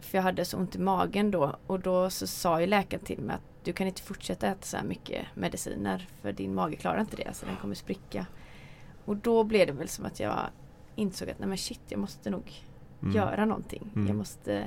[0.00, 3.20] för jag hade så ont i magen då och då så sa ju läkaren till
[3.20, 7.00] mig att du kan inte fortsätta äta så här mycket mediciner för din mage klarar
[7.00, 8.26] inte det så den kommer spricka.
[9.04, 10.38] Och då blev det väl som att jag
[10.94, 12.52] insåg att nej men shit jag måste nog
[13.02, 13.16] Mm.
[13.16, 13.90] göra någonting.
[13.94, 14.06] Mm.
[14.08, 14.64] Jag måste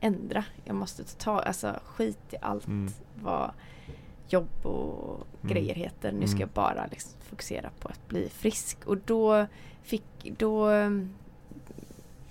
[0.00, 0.44] ändra.
[0.64, 2.92] Jag måste ta alltså skit i allt Mm.
[3.22, 3.50] vad
[4.28, 5.54] jobb och Mm.
[5.54, 6.12] grejer heter.
[6.12, 6.40] Nu ska Mm.
[6.40, 8.78] jag bara liksom fokusera på att bli frisk.
[8.86, 9.46] Och då
[9.82, 10.04] fick,
[10.38, 10.70] då,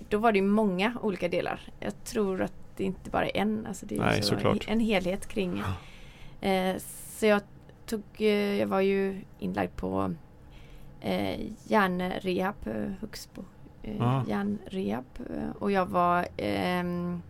[0.08, 1.60] då var det många olika delar.
[1.80, 4.64] Jag tror att det inte bara är en, alltså det är Nej, såklart.
[4.68, 5.62] en helhet kring.
[6.40, 6.76] Eh,
[7.18, 7.42] så jag
[7.86, 10.14] tog, eh, jag var ju inlagd på
[11.00, 13.44] eh, hjärnrehab, eh, Huxbo
[13.82, 15.04] eh, hjärnrehab.
[15.30, 17.22] Eh, och jag var ehm,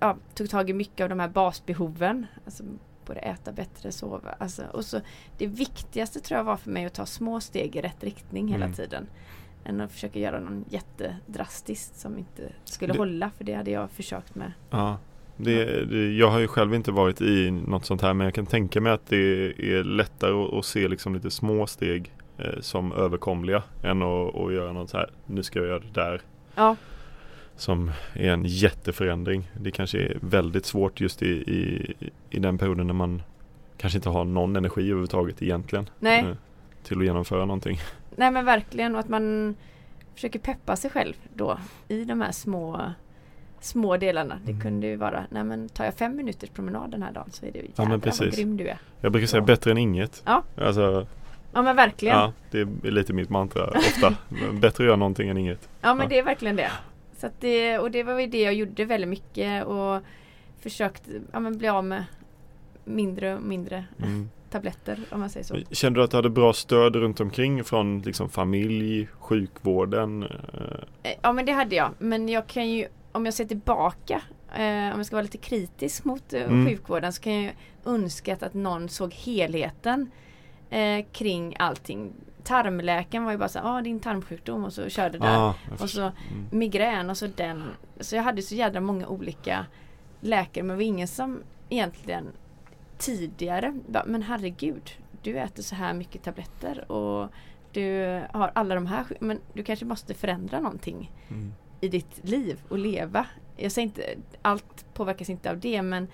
[0.00, 2.26] ja, tog tag i mycket av de här basbehoven.
[2.44, 2.64] Alltså
[3.06, 4.34] både äta bättre, sova.
[4.38, 5.00] Alltså, och så,
[5.38, 8.64] det viktigaste tror jag var för mig att ta små steg i rätt riktning hela
[8.64, 8.76] Mm.
[8.76, 9.06] tiden.
[9.64, 13.30] Än att försöka göra någon jättedrastiskt som inte skulle Det- hålla.
[13.36, 14.52] För det hade jag försökt med.
[14.70, 14.96] Ja.
[15.36, 18.46] Det, det, jag har ju själv inte varit i något sånt här men jag kan
[18.46, 19.16] tänka mig att det
[19.76, 24.52] är lättare att, att se liksom lite små steg eh, som överkomliga än att, att
[24.52, 26.20] göra något så här, nu ska jag göra det där.
[26.54, 26.76] Ja,
[27.62, 29.50] Som är en jätteförändring.
[29.60, 31.94] Det kanske är väldigt svårt just i, i,
[32.30, 33.22] i den perioden när man
[33.76, 35.90] kanske inte har någon energi överhuvudtaget egentligen.
[35.98, 36.20] nej.
[36.20, 36.36] eh,
[36.82, 37.78] Till att genomföra någonting.
[38.16, 39.54] Nej men verkligen och att man
[40.14, 41.58] försöker peppa sig själv då
[41.88, 42.80] i de här små
[43.60, 44.38] små delarna.
[44.44, 44.62] Det Mm.
[44.62, 47.52] kunde ju vara, nej men tar jag fem minuters promenad den här dagen så är
[47.52, 48.36] det ju Ja, men jävlar vad precis.
[48.36, 48.78] grym du är.
[49.00, 49.46] Jag brukar säga Ja.
[49.46, 50.22] bättre än inget.
[50.26, 50.42] Ja.
[50.56, 51.06] Alltså,
[51.54, 52.16] Ja men verkligen.
[52.16, 54.14] Ja, ja, det är lite mitt mantra ofta.
[54.52, 55.68] bättre att göra någonting än inget.
[55.80, 56.06] men Ja.
[56.08, 56.70] det är verkligen det.
[57.22, 57.78] Så det.
[57.78, 60.00] Och det var ju det jag gjorde väldigt mycket och
[60.60, 62.04] försökte ja, men bli av med
[62.84, 64.28] mindre och mindre Mm.
[64.50, 65.56] tabletter om man säger så.
[65.74, 70.22] Kände du att du hade bra stöd runt omkring från liksom familj, sjukvården?
[70.22, 70.30] Eh,
[71.02, 71.90] Eh, Ja men det hade jag.
[71.98, 74.22] Men jag kan ju, om jag ser tillbaka,
[74.54, 74.62] eh,
[74.92, 76.66] om jag ska vara lite kritisk mot eh, Mm.
[76.68, 77.52] sjukvården så kan jag
[77.84, 80.10] önska att någon såg helheten
[80.70, 82.12] eh, kring allting.
[82.44, 85.36] Tarmläkaren var ju bara så ah din tarmsjukdom och så körde där.
[85.38, 86.12] ah, och så Mm.
[86.50, 87.62] migrän och så den.
[88.00, 89.66] Så jag hade så jädra många olika
[90.20, 92.26] läkare men det var ingen som egentligen
[92.98, 94.90] tidigare bara, men herregud
[95.22, 97.28] du äter så här mycket tabletter och
[97.72, 101.52] du har alla de här men du kanske måste förändra någonting Mm.
[101.80, 103.26] i ditt liv och leva.
[103.56, 104.02] Jag säger inte,
[104.42, 106.08] allt påverkas inte av det men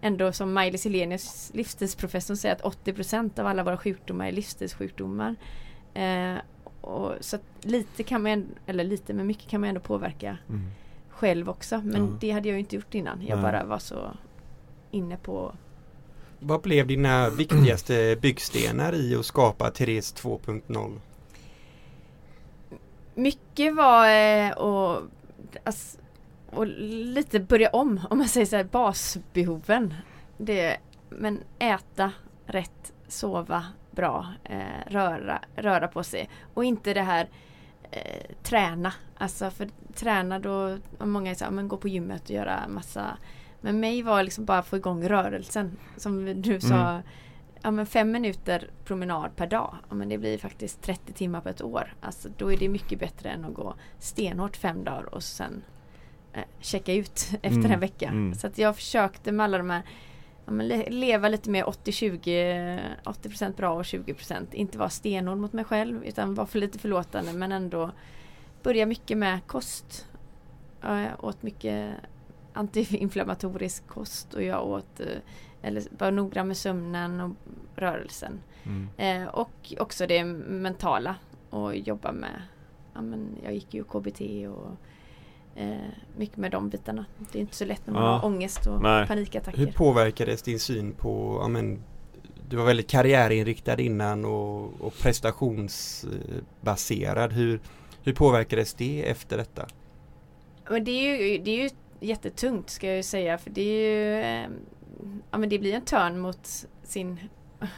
[0.00, 5.36] ändå som Maj-Lis Helenius livsstilsprofessor säger att 80% av alla våra sjukdomar är livsstilssjukdomar.
[5.96, 6.36] Eh,
[6.80, 10.70] och så lite kan man, eller lite men mycket kan man ändå påverka Mm.
[11.10, 11.80] själv också.
[11.84, 12.16] Men Ja.
[12.20, 13.22] det hade jag ju inte gjort innan.
[13.26, 13.42] Jag Nej.
[13.52, 14.10] bara var så
[14.90, 15.52] inne på
[16.38, 20.98] Vad blev dina viktigaste byggstenar i att skapa Therese 2.0?
[23.14, 25.02] Mycket var eh, och,
[25.64, 25.98] ass,
[26.50, 26.66] och
[27.06, 29.94] lite börja om om man säger så här basbehoven.
[30.38, 30.76] Det,
[31.08, 32.12] men äta
[32.46, 33.64] rätt, sova
[33.96, 37.28] bra, eh, röra, röra på sig och inte det här
[37.90, 38.92] eh, träna.
[39.18, 43.16] Alltså för träna då, många säger men gå på gymmet och göra massa
[43.60, 45.76] Men mig var liksom bara få igång rörelsen.
[45.96, 47.02] Som du sa Mm.
[47.62, 49.76] Ja men fem minuter promenad per dag.
[49.88, 51.94] Ja, men det blir faktiskt 30 timmar på ett år.
[52.00, 55.62] Alltså då är det mycket bättre än att gå stenhårt fem dagar och sen
[56.32, 58.08] eh, checka ut efter Mm, en vecka.
[58.08, 58.34] mm.
[58.34, 59.82] Så att jag försökte med alla de här
[60.46, 60.52] ja,
[60.88, 66.34] leva lite mer 80-20 80% bra och 20% inte vara stenhård mot mig själv utan
[66.34, 67.90] vara för lite förlåtande men ändå
[68.62, 70.06] börja mycket med kost.
[70.80, 71.94] Ja, Jag åt mycket
[72.52, 75.06] antiinflammatorisk kost och jag åt eh,
[75.62, 77.30] eller var noggrann med sömnen och
[77.74, 78.40] rörelsen.
[78.64, 78.88] Mm.
[78.96, 81.14] Eh, och också det mentala
[81.50, 82.42] och jobba med
[82.94, 84.76] ja, men jag gick ju KBT och
[86.16, 87.04] mycket med de bitarna.
[87.32, 88.08] Det är inte så lätt när man Ja.
[88.18, 89.06] har ångest och Nej.
[89.06, 89.58] panikattacker.
[89.58, 91.78] Hur påverkades din syn på, ja men
[92.48, 97.32] du var väldigt karriärinriktad innan och, och prestationsbaserad.
[97.32, 97.60] Hur,
[98.04, 99.66] hur påverkades det efter detta?
[100.70, 103.90] Men det är ju, det är ju jättetungt ska jag ju säga för det är
[103.90, 104.48] ju eh,
[105.30, 106.48] Ja men det blir en törn mot
[106.82, 107.18] sin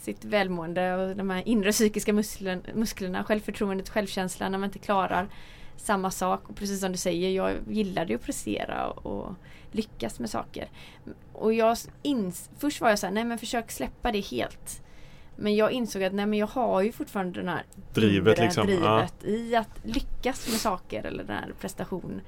[0.00, 5.28] sitt välmående och de här inre psykiska musklen, musklerna, självförtroendet, självkänslan när man inte klarar
[5.76, 6.48] samma sak.
[6.48, 9.34] Och precis som du säger, jag gillade ju att prestera och, och
[9.70, 10.68] lyckas med saker.
[11.32, 14.82] Och jag ins först var jag så här, nej men försök släppa det helt.
[15.36, 17.64] Men jag insåg att nej men jag har ju fortfarande den här
[17.94, 18.68] Drivet liksom.
[18.68, 18.76] Ja.
[18.76, 22.20] drivet i att lyckas med saker eller den här prestation.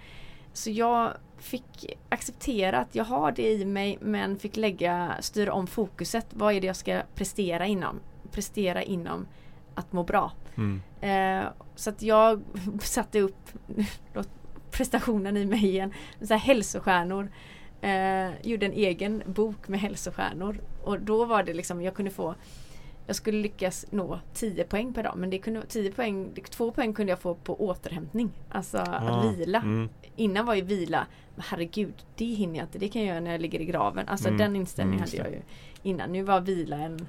[0.53, 5.67] Så jag fick acceptera att jag har det i mig men fick lägga, styra om
[5.67, 6.27] fokuset.
[6.31, 8.01] Vad är det jag ska prestera inom?
[8.31, 9.27] Prestera inom
[9.75, 10.33] att må bra.
[10.57, 10.83] Mm.
[11.01, 12.43] Eh, så att jag
[12.81, 13.51] satte upp
[14.71, 15.93] prestationen i mig igen.
[16.21, 17.29] Så här hälsostjärnor.
[17.81, 20.61] Eh, gjorde en egen bok med hälsostjärnor.
[20.85, 22.35] Och då var det liksom, jag kunde få
[23.07, 26.93] jag skulle lyckas nå 10 poäng per dag men det kunde 10 poäng, 2 poäng
[26.95, 28.31] kunde jag få på återhämtning.
[28.51, 29.23] Alltså Ah.
[29.23, 29.59] vila.
[29.59, 29.89] Mm.
[30.17, 33.31] Innan var ju vila, men herregud det hinner jag inte, det kan jag göra när
[33.33, 34.09] jag ligger i graven.
[34.09, 34.39] Alltså Mm.
[34.39, 35.43] den inställningen Mm, hade jag ju
[35.83, 36.13] innan.
[36.13, 37.09] Nu var vila en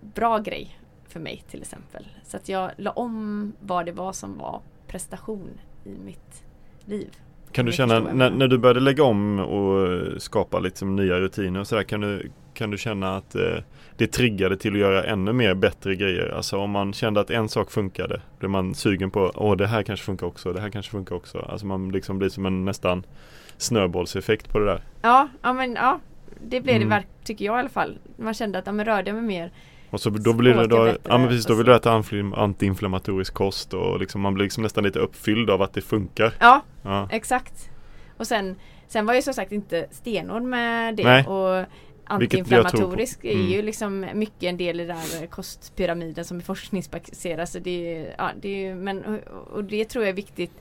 [0.00, 0.78] bra grej
[1.12, 2.06] för mig till exempel.
[2.24, 5.50] Så att jag la om vad det var som var prestation
[5.84, 6.44] i mitt
[6.84, 7.08] liv.
[7.52, 11.66] Kan du känna, när, när du började lägga om och skapa liksom nya rutiner och
[11.66, 13.56] sådär, kan du, kan du känna att eh,
[13.96, 16.34] det triggade till att göra ännu mer bättre grejer?
[16.36, 19.82] Alltså om man kände att en sak funkade, blev man sugen på, åh det här
[19.82, 21.38] kanske funkar också, det här kanske funkar också.
[21.38, 23.04] Alltså man liksom blir som en nästan
[23.56, 24.80] snöbollseffekt på det där.
[25.02, 26.00] Ja, ja men ja.
[26.44, 26.88] Det blev Mm.
[26.88, 27.98] det tycker jag i alla fall.
[28.16, 29.52] Man kände att ja, men rörde jag mig mer.
[29.92, 33.34] Och så då blir det då, ja men precis, då vill du äta anfli- antiinflammatorisk
[33.34, 36.32] kost och liksom man blir liksom nästan lite uppfylld av att det funkar.
[36.38, 37.08] Ja, Ja.
[37.10, 37.70] exakt.
[38.16, 38.56] Och sen,
[38.88, 41.04] sen var jag som sagt inte stenhård med det.
[41.04, 41.26] Nej.
[41.26, 41.64] Och
[42.04, 43.46] antiinflammatorisk är Mm.
[43.46, 47.48] ju liksom mycket en del i den här kostpyramiden som är forskningsbaserad.
[47.48, 49.18] Så det, är- ja, det är, men, och,
[49.52, 50.52] och det tror jag är viktigt.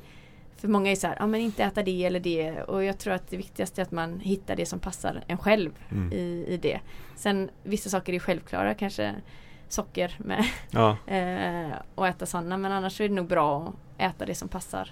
[0.62, 2.62] För många är så här, ja men inte äta det eller det.
[2.64, 5.72] Och jag tror att det viktigaste är att man hittar det som passar en själv
[5.92, 6.14] Mm.
[6.14, 6.80] i, i det.
[7.16, 9.16] Sen vissa saker är självklara, kanske
[9.68, 10.98] socker med ja.
[11.08, 12.58] eh, och äta sådana.
[12.58, 14.90] Men annars är det nog bra att äta det som passar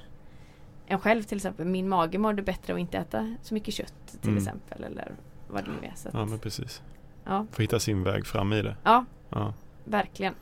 [0.86, 1.66] en själv till exempel.
[1.66, 4.38] Min mage mådde bättre att inte äta så mycket kött till Mm.
[4.38, 4.84] exempel.
[4.84, 5.12] Eller
[5.48, 5.94] vad det nu är.
[5.96, 6.82] Så ja men precis.
[7.26, 8.76] ja, Få hitta sin väg fram i det.
[8.84, 9.54] ja, Ja.
[9.86, 10.34] verkligen.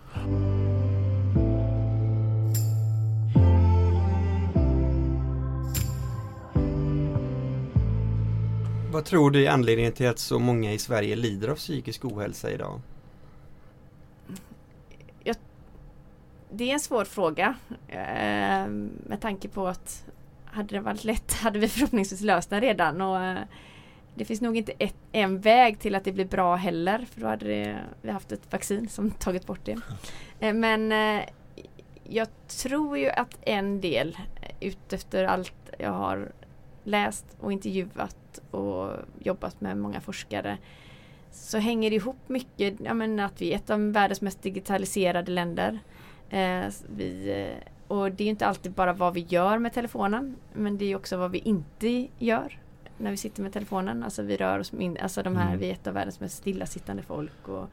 [8.91, 12.51] Vad tror du är anledningen till att så många i Sverige lider av psykisk ohälsa
[12.51, 12.81] idag?
[16.49, 17.55] Det är en svår fråga.
[17.87, 20.05] Eh, med tanke på att
[20.45, 23.01] hade det varit lätt hade vi förhoppningsvis löst den redan.
[23.01, 23.37] Och, eh,
[24.15, 27.05] det finns nog inte ett, en väg till att det blir bra heller.
[27.11, 29.79] För då hade det, vi haft ett vaccin som tagit bort det.
[30.39, 31.23] Eh, men eh,
[32.03, 36.31] jag tror ju att en del eh, utefter allt jag har
[36.87, 40.57] läst och intervjuat och jobbat med många forskare
[41.31, 45.31] så hänger det ihop mycket, ja men att vi är ett av världens mest digitaliserade
[45.31, 45.79] länder.
[46.29, 46.65] Eh,
[46.95, 50.85] vi, eh, och det är inte alltid bara vad vi gör med telefonen men det
[50.91, 52.59] är också vad vi inte gör
[52.97, 54.03] när vi sitter med telefonen.
[54.03, 55.59] Alltså vi rör oss mindre, alltså de här, Mm.
[55.59, 57.47] vi är ett av världens mest stillasittande folk.
[57.47, 57.69] Och,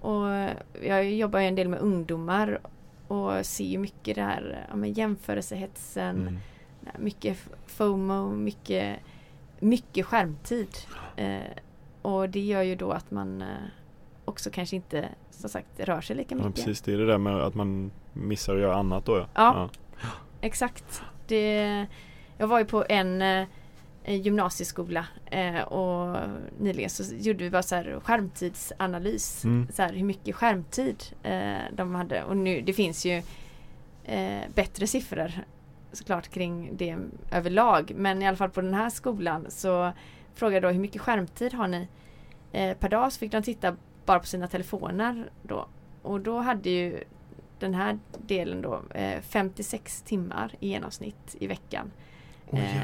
[0.00, 0.26] och
[0.82, 2.60] jag jobbar ju en del med ungdomar
[3.08, 6.36] och ser ju mycket det här ja, men jämförelsehetsen, Mm.
[6.98, 8.98] Mycket FOMO, mycket,
[9.60, 10.68] mycket skärmtid.
[11.16, 11.40] Eh,
[12.02, 13.48] och det gör ju då att man eh,
[14.24, 16.54] också kanske inte som sagt rör sig lika Ja, mycket.
[16.54, 19.26] precis, det är det där med att man missar att göra annat då ja.
[19.34, 19.68] Ja.
[20.40, 21.02] Exakt.
[21.26, 21.86] Det,
[22.38, 23.46] jag var ju på en, eh,
[24.04, 26.16] eh, gymnasieskola eh, och
[26.58, 29.44] nyligen så gjorde vi bara så här skärmtidsanalys.
[29.44, 29.68] Mm.
[29.72, 33.22] Så här, hur mycket skärmtid eh, de hade och nu det finns ju
[34.04, 35.32] eh, bättre siffror
[35.92, 36.96] såklart kring det
[37.32, 39.92] överlag men i alla fall på den här skolan så
[40.34, 41.88] frågade jag då hur mycket skärmtid har ni
[42.52, 43.76] eh, per dag så fick de titta
[44.06, 45.66] bara på sina telefoner då
[46.02, 47.04] och då hade ju
[47.58, 51.90] den här delen då eh, 56 timmar i genomsnitt i veckan.
[52.50, 52.82] Åh, Eh.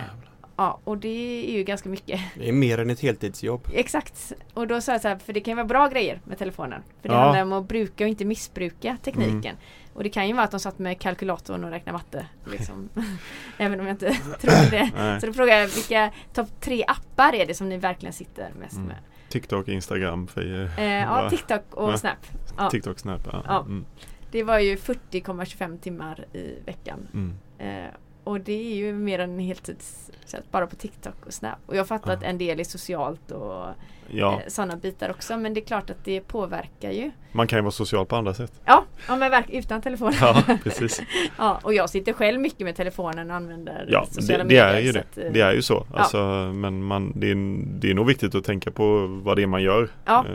[0.60, 2.20] Ja, och det är ju ganska mycket.
[2.34, 3.60] Det är mer än ett heltidsjobb.
[3.74, 4.32] Exakt.
[4.54, 6.82] Och då sa jag så här, för det kan ju vara bra grejer med telefonen.
[7.02, 7.20] För det Ja.
[7.20, 9.56] handlar om att bruka och inte missbruka tekniken.
[9.98, 12.26] Och det kan ju vara att de satt med kalkylatorn och räknade matte.
[12.50, 12.88] Liksom.
[13.58, 14.90] Även om jag inte tror det.
[14.96, 15.20] Nej.
[15.20, 18.76] Så då frågar jag vilka topp tre appar är det som ni verkligen sitter mest
[18.76, 18.86] Mm.
[18.88, 18.96] med?
[19.28, 21.30] TikTok, Instagram, för, Eh, ja?
[21.30, 21.98] TikTok och Va?
[21.98, 22.18] Snap.
[22.58, 23.20] Ja, TikTok, Snap.
[23.32, 23.42] Ja.
[23.46, 23.60] Ja.
[23.60, 23.84] Mm.
[24.30, 27.08] det var ju 40,25 timmar i veckan.
[27.14, 27.34] Mm.
[27.58, 27.90] Eh,
[28.28, 31.58] och det är ju mer än en heltidstjänst bara på TikTok och Snap.
[31.66, 32.16] Och jag fattar Ja.
[32.16, 33.66] att en del är socialt och
[34.10, 35.36] Ja, eh, sådana bitar också.
[35.36, 37.10] Men det är klart att det påverkar ju.
[37.32, 38.52] man kan ju vara social på andra sätt.
[38.64, 40.12] Ja, ja men verk- utan telefon.
[40.20, 41.02] Ja, precis.
[41.38, 44.74] ja, och jag sitter själv mycket med telefonen och använder Ja, sociala det, det medier.
[44.74, 45.00] är ju det.
[45.00, 45.86] att, eh, Det är ju så.
[45.94, 46.18] Alltså,
[46.54, 47.34] men man, det, är,
[47.80, 49.88] det är nog viktigt att tänka på vad det är man gör.
[50.04, 50.24] Ja.
[50.28, 50.34] Eh,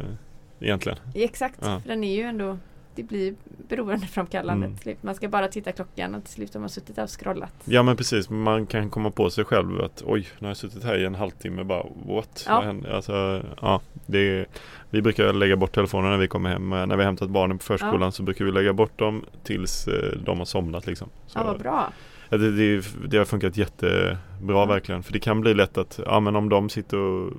[0.60, 0.98] egentligen.
[1.16, 1.80] Exakt, Ja.
[1.80, 2.58] för den är ju ändå
[2.96, 3.34] det blir
[3.70, 4.78] beroendeframkallande Mm.
[4.78, 5.04] till slut.
[5.04, 7.54] Man ska bara titta klockan och till slut har man suttit där och scrollat.
[7.66, 10.84] Ja men precis, man kan komma på sig själv att oj, nu har jag suttit
[10.84, 12.46] här i en halvtimme bara what?
[12.48, 12.56] Ja.
[12.56, 12.90] Vad händer?
[12.92, 14.46] Alltså, ja, är,
[14.90, 16.74] vi brukar lägga bort telefonen när vi kommer hem.
[16.74, 18.12] Eh, När vi har hämtat barnen på förskolan Ja.
[18.12, 21.10] så brukar vi lägga bort dem tills eh, de har somnat liksom.
[21.28, 21.92] Så, Ja, vad bra.
[22.30, 24.18] det, det, det har funkat jättebra
[24.48, 24.66] Ja.
[24.66, 25.04] verkligen.
[25.04, 27.32] För det kan bli lätt att, ja men om de sitter och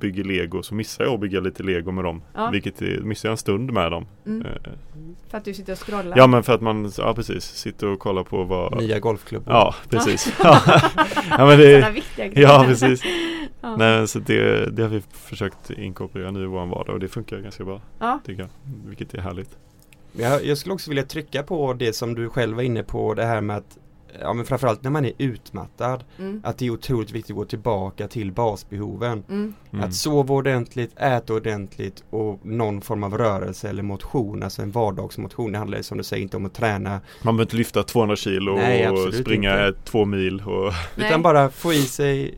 [0.00, 2.22] bygger lego så missar jag att bygga lite lego med dem.
[2.34, 2.50] Ja.
[2.50, 4.06] Vilket är, missar jag en stund med dem.
[4.26, 4.46] Mm.
[4.46, 4.52] Eh,
[5.30, 6.16] För att du sitter och scrollar.
[6.16, 9.52] Ja men för att man, ja precis, sitter och kollar på vad Nya golfklubbar.
[9.52, 10.32] Ja precis.
[10.42, 10.60] ja,
[11.30, 12.48] ja men det, viktiga grejer.
[12.48, 13.02] Ja precis.
[13.60, 13.76] Ja.
[13.76, 17.38] Nej, så det, det har vi försökt inkorporera nu i vår vardag och det funkar
[17.38, 18.20] ganska bra Ja.
[18.26, 18.50] tycker jag.
[18.86, 19.50] Vilket är härligt.
[20.12, 23.24] Jag, jag skulle också vilja trycka på det som du själv var inne på det
[23.24, 23.78] här med att
[24.20, 26.40] Ja men framförallt när man är utmattad Mm.
[26.44, 29.54] Att det är otroligt viktigt att gå tillbaka till basbehoven Mm.
[29.72, 29.84] Mm.
[29.84, 35.52] Att sova ordentligt, äta ordentligt och någon form av rörelse eller motion, alltså en vardagsmotion.
[35.52, 38.56] Det handlar som du säger inte om att träna Man behöver inte lyfta 200 kilo
[38.56, 39.80] Nej, och springa inte.
[39.84, 41.06] två mil och Nej.
[41.08, 42.34] Utan bara få i sig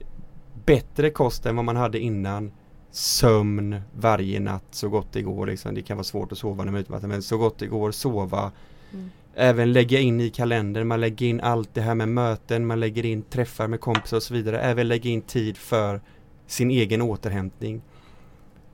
[0.67, 2.53] bättre kost än vad man hade innan.
[2.91, 5.47] Sömn varje natt så gott det går.
[5.47, 5.75] Liksom.
[5.75, 7.91] Det kan vara svårt att sova när man är utmattad men så gott det går
[7.91, 8.53] sova.
[8.93, 9.11] Mm.
[9.39, 13.05] Även lägga in i kalendern, man lägger in allt det här med möten, man lägger
[13.07, 14.61] in träffar med kompisar och så vidare.
[14.61, 16.01] Även lägga in tid för
[16.47, 17.83] sin egen återhämtning.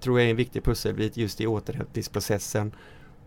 [0.01, 2.73] Tror jag är en viktig pusselbit just i återhämtningsprocessen.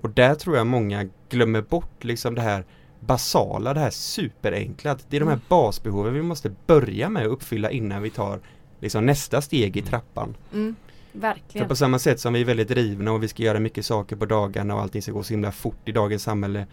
[0.02, 2.66] Och där tror jag många glömmer bort liksom det här
[3.00, 4.98] basala, det här superenkla.
[5.10, 5.46] Det är de här Mm.
[5.50, 8.40] basbehoven vi måste börja med att uppfylla innan vi tar
[8.80, 9.90] liksom nästa steg i Mm.
[9.90, 10.38] trappan.
[10.54, 10.76] Mm.
[11.12, 11.68] För Verkligen.
[11.68, 14.26] på samma sätt som vi är väldigt drivna och vi ska göra mycket saker på
[14.26, 16.68] dagarna och allting ska gå så himla fort i dagens samhälle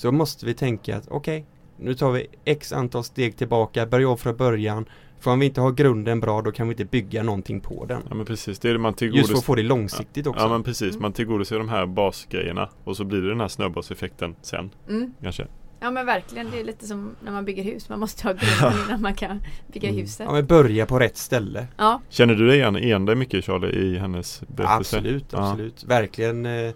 [0.00, 1.44] Så måste vi tänka att okej,
[1.76, 4.84] nu tar vi x antal steg tillbaka, börja om från början
[5.18, 8.02] För om vi inte har grunden bra då kan vi inte bygga någonting på den
[8.08, 10.42] Ja men precis, det är det man Just för tillgodoser att få det långsiktigt också
[10.44, 14.36] Ja men precis, man tillgodoser de här basgrejerna och så blir det den här snöbollseffekten
[14.42, 15.14] sen Mm.
[15.22, 15.46] kanske.
[15.80, 17.88] Ja men verkligen, det är lite som när man bygger hus.
[17.88, 19.42] Man måste ha grunden innan man kan
[19.72, 20.00] bygga Mm.
[20.00, 20.26] huset.
[20.26, 23.72] Ja men börja på rätt ställe Ja, Känner du dig igen, igen dig mycket Charlie
[23.78, 24.96] i hennes berättelse?
[24.96, 25.50] Absolut, Ja.
[25.50, 26.72] absolut, verkligen eh,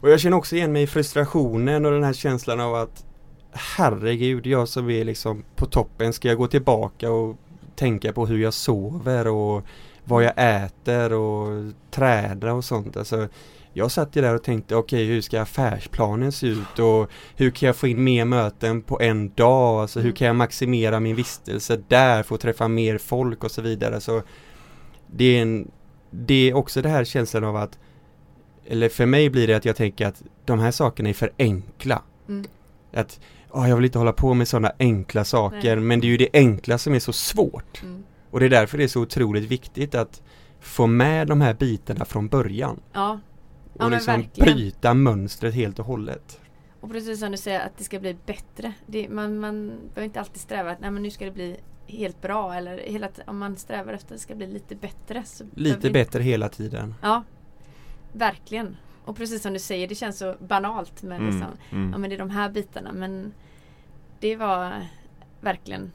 [0.00, 3.04] Och jag känner också igen mig i frustrationen och den här känslan av att
[3.52, 7.36] Herregud, jag som är liksom på toppen, ska jag gå tillbaka och
[7.76, 9.62] tänka på hur jag sover och
[10.04, 13.28] vad jag äter och träda och sånt alltså
[13.72, 17.66] Jag satt ju där och tänkte okej hur ska affärsplanen se ut och hur kan
[17.66, 19.80] jag få in mer möten på en dag?
[19.80, 20.16] Alltså hur Mm.
[20.16, 24.22] kan jag maximera min vistelse där att träffa mer folk och så vidare så
[25.06, 25.70] Det är en
[26.10, 27.78] Det är också det här känslan av att
[28.70, 32.02] Eller för mig blir det att jag tänker att de här sakerna är för enkla
[32.28, 32.44] mm.
[32.92, 35.84] Att "Åh, jag vill inte hålla på med sådana enkla saker Nej.
[35.84, 38.04] men det är ju det enkla som är så svårt Mm.
[38.30, 40.22] Och det är därför det är så otroligt viktigt att
[40.60, 43.20] Få med de här bitarna från början ja.
[43.78, 44.54] Ja, och liksom verkligen.
[44.54, 46.40] bryta mönstret helt och hållet
[46.80, 48.72] Och precis som du säger att det ska bli bättre.
[48.86, 51.56] Det, man, man behöver inte alltid sträva att nej, men nu ska det bli
[51.86, 55.24] helt bra eller hela, om man strävar efter att det ska bli lite bättre.
[55.54, 57.22] Lite bättre hela tiden Ja,
[58.12, 58.76] verkligen.
[59.04, 61.92] Och precis som du säger, det känns så banalt med Mm, liksom, mm.
[61.92, 63.32] ja men det är de här bitarna men
[64.20, 64.72] det var
[65.40, 65.92] verkligen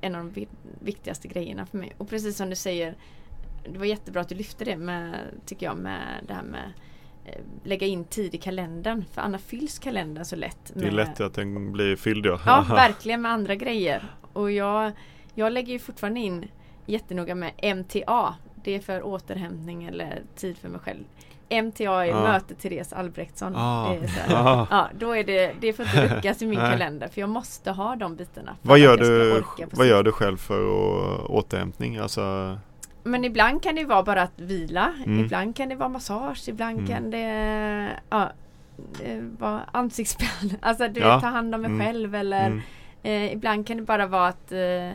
[0.00, 0.48] en av de vi-
[0.80, 1.92] viktigaste grejerna för mig.
[1.98, 2.94] Och precis som du säger,
[3.72, 5.14] det var jättebra att du lyfte det med,
[5.46, 6.72] tycker jag, med det här med
[7.24, 9.04] eh, lägga in tid i kalendern.
[9.12, 10.72] För annars fylls kalendern så lätt.
[10.74, 12.40] Det är med- lätt att den blir fylld ja.
[12.46, 14.14] Ja, verkligen med andra grejer.
[14.32, 14.92] Och jag,
[15.34, 16.48] jag lägger ju fortfarande in
[16.86, 18.34] jättenoga med MTA.
[18.64, 21.04] Det är för återhämtning eller tid för mig själv.
[21.52, 22.22] MTA är Ja.
[22.22, 23.52] möte Therese Albrektsson.
[23.56, 23.96] Ah.
[24.30, 24.66] Ah.
[24.70, 27.96] ja, då är det, det får inte ryckas i min kalender för jag måste ha
[27.96, 28.56] de bitarna.
[28.62, 29.42] Vad gör, du,
[29.72, 31.96] vad gör du själv för att återhämtning?
[31.96, 32.58] Alltså,
[33.02, 34.92] Men ibland kan det vara bara att vila.
[35.06, 35.24] Mm.
[35.24, 36.48] Ibland kan det vara massage.
[36.48, 36.86] Ibland Mm.
[36.90, 38.30] kan det ja,
[39.04, 40.58] eh, vara ansiktsbehandling.
[40.62, 41.14] Alltså du Ja.
[41.14, 41.86] vet, ta hand om mig Mm.
[41.86, 42.14] själv.
[42.14, 42.60] Eller mm,
[43.02, 44.90] eh, ibland kan det bara vara att eh,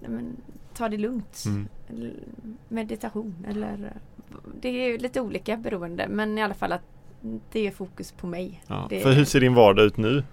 [0.00, 0.36] men,
[0.74, 1.42] ta det lugnt.
[1.46, 1.68] mm.
[2.68, 3.92] Meditation eller
[4.60, 6.82] det är ju lite olika beroende men i alla fall att
[7.52, 8.62] det är fokus på mig.
[8.66, 8.86] Ja.
[8.90, 10.24] Det- För hur ser din vardag ut nu?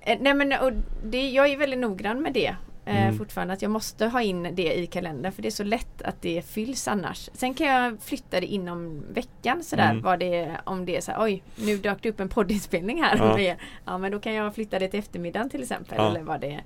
[0.00, 0.72] Eh, Nej men och
[1.04, 3.18] det, jag är väldigt noggrann med det eh, Mm.
[3.18, 3.54] fortfarande.
[3.54, 6.42] Att jag måste ha in det i kalendern för det är så lätt att det
[6.46, 7.30] fylls annars.
[7.32, 9.90] Sen kan jag flytta det inom veckan sådär.
[9.90, 10.02] Mm.
[10.02, 13.16] Vad det, om det är så här, oj nu dök det upp en poddinspelning här.
[13.16, 13.40] Ja.
[13.48, 13.54] Ja.
[13.84, 15.94] ja men då kan jag flytta det till eftermiddagen till exempel.
[15.98, 16.08] Ja.
[16.10, 16.62] Eller vad det är.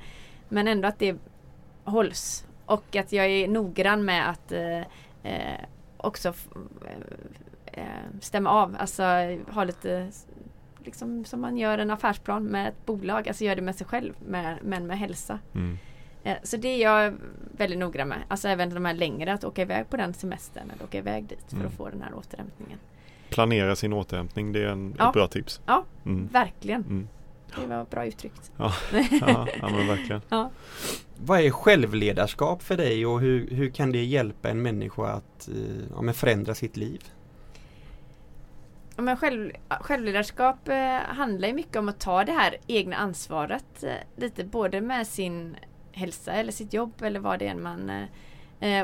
[0.48, 1.16] Men ändå att det
[1.84, 2.46] hålls.
[2.66, 4.78] Och att jag är noggrann med att eh,
[5.22, 5.60] eh,
[5.98, 6.28] också
[6.86, 7.84] eh, eh,
[8.20, 8.76] stämma av.
[8.78, 9.02] Alltså
[9.50, 10.10] ha lite
[10.84, 13.28] liksom som man gör en affärsplan med ett bolag.
[13.28, 15.38] Alltså gör det med sig själv med, men med hälsa.
[15.54, 15.78] Mm.
[16.24, 17.14] Eh, Så det är jag
[17.56, 18.18] väldigt noggrann med.
[18.28, 21.44] Alltså även de här längre att åka iväg på den semestern eller åka iväg dit
[21.48, 21.66] för Mm.
[21.68, 22.78] att få den här återhämtningen.
[23.30, 25.06] Planera sin återhämtning, det är en, Ja.
[25.08, 25.60] ett bra tips.
[25.66, 25.84] Ja.
[26.06, 26.26] Mm.
[26.32, 26.82] Verkligen.
[26.82, 27.08] Mm.
[27.60, 28.52] Det var bra uttryckt.
[28.56, 28.72] Ja,
[29.20, 30.20] ja, men verkligen.
[31.24, 35.54] Vad är självledarskap för dig och hur, hur kan det hjälpa en människa att eh,
[35.94, 37.04] ja, men förändra sitt liv?
[38.96, 43.82] Ja, Men själv, självledarskap eh, handlar ju mycket om att ta det här egna ansvaret
[43.82, 45.56] eh, lite både med sin
[45.92, 48.06] hälsa eller sitt jobb eller vad det är man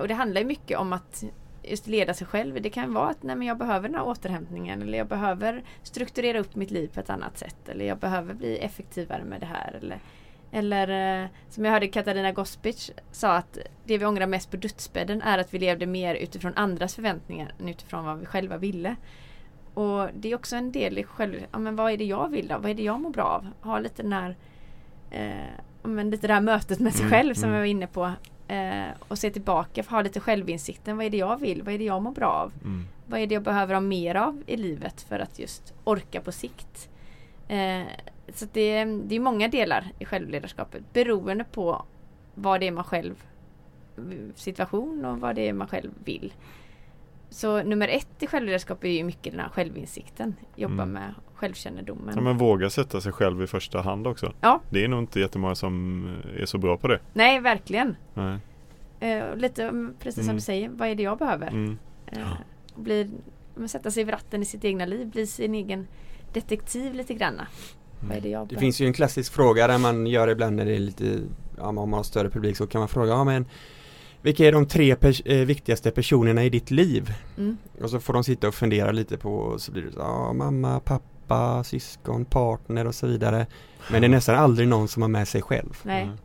[0.00, 1.24] och det handlar ju mycket om att
[1.62, 2.62] just leda sig själv.
[2.62, 6.38] Det kan vara att nej, men jag behöver den här återhämtningen eller jag behöver strukturera
[6.38, 9.78] upp mitt liv på ett annat sätt eller jag behöver bli effektivare med det här.
[9.82, 9.98] Eller,
[10.54, 15.22] eller eh, som jag hörde Katarina Gospic sa att det vi ångrar mest på dödsbädden
[15.22, 18.96] är att vi levde mer utifrån andras förväntningar än utifrån vad vi själva ville.
[19.74, 21.34] Och det är också en del i själv...
[21.52, 22.58] Ja, men vad är det jag vill då?
[22.58, 23.46] Vad är det jag mår bra av?
[23.60, 24.36] Ha lite den här...
[25.10, 25.32] Eh,
[25.82, 27.54] men lite det här mötet med sig Mm, själv som mm.
[27.54, 28.12] jag var inne på.
[28.48, 30.96] Eh, och se tillbaka, ha lite självinsikten.
[30.96, 31.62] Vad är det jag vill?
[31.62, 32.52] Vad är det jag mår bra av?
[32.64, 32.86] Mm.
[33.06, 36.32] Vad är det jag behöver ha mer av i livet för att just orka på
[36.32, 36.88] sikt?
[37.48, 37.82] Eh,
[38.32, 41.84] så det, är- det är många delar i självledarskapet beroende på
[42.34, 43.14] vad det är man själv
[44.34, 46.32] situation och vad det är man själv vill.
[47.28, 50.34] Så nummer ett i självledarskap är ju mycket den här självinsikten.
[50.56, 50.90] Jobba Mm.
[50.92, 52.14] med självkännedomen.
[52.16, 54.32] Ja, men våga sätta sig själv i första hand också.
[54.40, 54.60] Ja.
[54.70, 56.04] Det är nog inte jättemånga som
[56.36, 57.00] är så bra på det.
[57.12, 57.96] Nej, verkligen.
[58.14, 58.38] Nej.
[59.30, 60.36] Och lite mm, precis som Mm.
[60.36, 61.46] du säger, vad är det jag behöver?
[61.48, 61.76] Mm.
[62.74, 63.10] Och bli,
[63.66, 65.86] sätta sig vid ratten i sitt egna liv, bli sin egen
[66.32, 67.46] detektiv lite granna.
[68.08, 70.64] Vad är det jag Det finns ju en klassisk fråga där man gör ibland när
[70.64, 71.20] det är lite,
[71.56, 73.46] ja, om man har större publik så kan man fråga, ja men
[74.22, 77.14] vilka är de tre pers- eh, viktigaste personerna i ditt liv?
[77.38, 77.56] Mm.
[77.82, 80.32] Och så får de sitta och fundera lite på, och så blir det så, ja
[80.32, 83.46] mamma, pappa, syskon, partner och så vidare.
[83.90, 85.80] Men det är nästan aldrig någon som har med sig själv.
[85.82, 86.02] Nej.
[86.02, 86.16] Mm.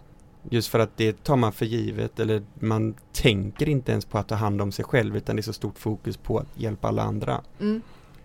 [0.49, 4.27] Just för att det tar man för givet eller man tänker inte ens på att
[4.27, 7.03] ta hand om sig själv utan det är så stort fokus på att hjälpa alla
[7.03, 7.41] andra.
[7.59, 7.81] Mm.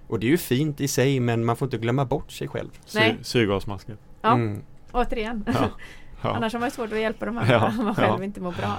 [0.09, 2.69] Och det är ju fint i sig men man får inte glömma bort sig själv.
[2.95, 3.15] Nej.
[3.19, 3.97] Sy- syrgasmasker.
[4.23, 4.33] Ja.
[4.35, 4.63] Mm.
[4.93, 5.45] Återigen.
[5.47, 5.71] Ja.
[6.23, 6.31] Ja.
[6.37, 8.25] Annars har man svårt att hjälpa de andra Ja, om man själv ja.
[8.25, 8.77] inte mår bra.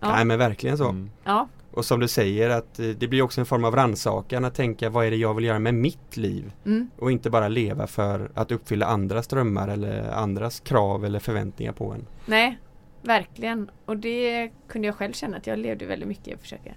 [0.00, 0.12] Ja.
[0.16, 0.88] Nej men verkligen så.
[0.88, 1.10] Mm.
[1.24, 4.54] Ja, Och som du säger att eh, det blir också en form av rannsakan att
[4.54, 6.52] tänka vad är det jag vill göra med mitt liv?
[6.66, 6.90] mm.
[6.98, 11.92] Och inte bara leva för att uppfylla andras drömmar eller andras krav eller förväntningar på
[11.92, 12.06] en.
[12.26, 12.58] nej,
[13.02, 13.70] verkligen.
[13.86, 16.70] Och det kunde jag själv känna att jag levde väldigt mycket i att försöka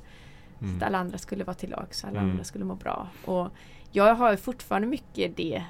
[0.61, 0.77] Mm.
[0.77, 2.31] att alla andra skulle vara till lags, alla Mm.
[2.31, 3.07] andra skulle må bra.
[3.25, 3.47] Och
[3.91, 5.63] jag har fortfarande mycket det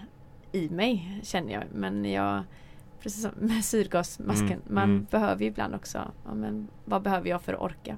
[0.51, 1.63] i mig känner jag.
[1.73, 2.43] Men jag,
[3.01, 5.07] precis som med syrgasmasken, Mm, man mm.
[5.11, 7.97] behöver ju ibland också, ja, men vad behöver jag för att orka?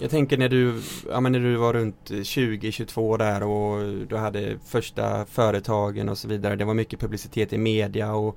[0.00, 4.58] Jag tänker när du, ja, men när du var runt 20-22 där och du hade
[4.64, 6.56] första företagen och så vidare.
[6.56, 8.36] Det var mycket publicitet i media och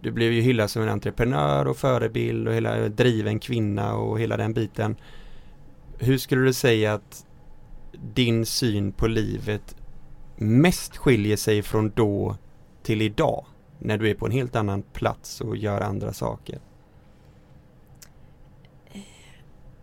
[0.00, 4.36] du blev ju hyllad som en entreprenör och förebild och hela driven kvinna och hela
[4.36, 4.96] den biten.
[5.98, 7.26] Hur skulle du säga att
[8.14, 9.76] din syn på livet
[10.36, 12.36] mest skiljer sig från då
[12.82, 13.44] till idag?
[13.78, 16.58] När du är på en helt annan plats och gör andra saker.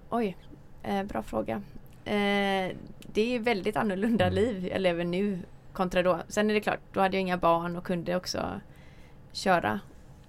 [0.10, 0.38] Oj,
[0.86, 1.56] eh, bra fråga.
[2.06, 2.76] Eh,
[3.14, 4.36] det är väldigt annorlunda Mm.
[4.36, 5.40] liv jag lever nu
[5.74, 6.20] kontra då.
[6.28, 8.62] Sen är det klart, då hade jag inga barn och kunde också
[9.32, 9.80] köra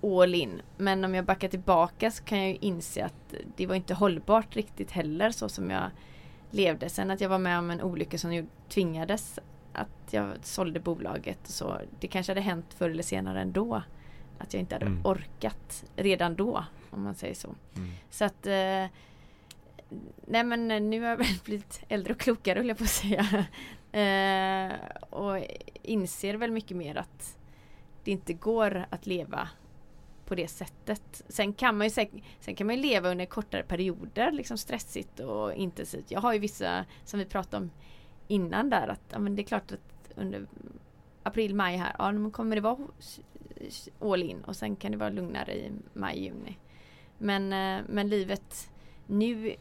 [0.02, 0.62] all in.
[0.76, 4.56] Men om jag backar tillbaka så kan jag ju inse att det var inte hållbart
[4.56, 5.90] riktigt heller så som jag
[6.50, 6.88] levde.
[6.88, 9.38] Sen att jag var med om en olycka som tvingades
[9.72, 11.80] att jag sålde bolaget och så.
[12.00, 13.82] Det kanske hade hänt förr eller senare ändå.
[14.38, 15.06] Att jag inte hade Mm.
[15.06, 17.54] orkat redan då, om man säger så.
[17.76, 17.88] Mm.
[18.10, 18.84] Så att eh,
[20.26, 22.90] Nej men eh, nu har jag väl blivit äldre och klokare höll jag på att
[22.90, 23.46] säga.
[23.92, 24.72] Eh,
[25.10, 25.46] och
[25.82, 27.38] inser väl mycket mer att
[28.04, 29.48] det inte går att leva
[30.26, 31.22] på det sättet.
[31.28, 32.06] Sen kan man ju,
[32.40, 36.10] sen kan man ju leva under kortare perioder, liksom stressigt och intensivt.
[36.10, 37.70] Jag har ju vissa, som vi pratade om
[38.28, 40.46] innan där, att ja, men det är klart att under
[41.22, 42.78] april, maj här, ja men kommer det vara
[44.00, 46.58] all in och sen kan det vara lugnare i maj, juni.
[47.18, 48.70] Men, eh, men livet
[49.06, 49.54] nu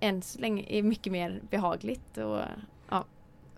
[0.00, 2.40] än så länge är mycket mer behagligt och
[2.90, 3.04] ja,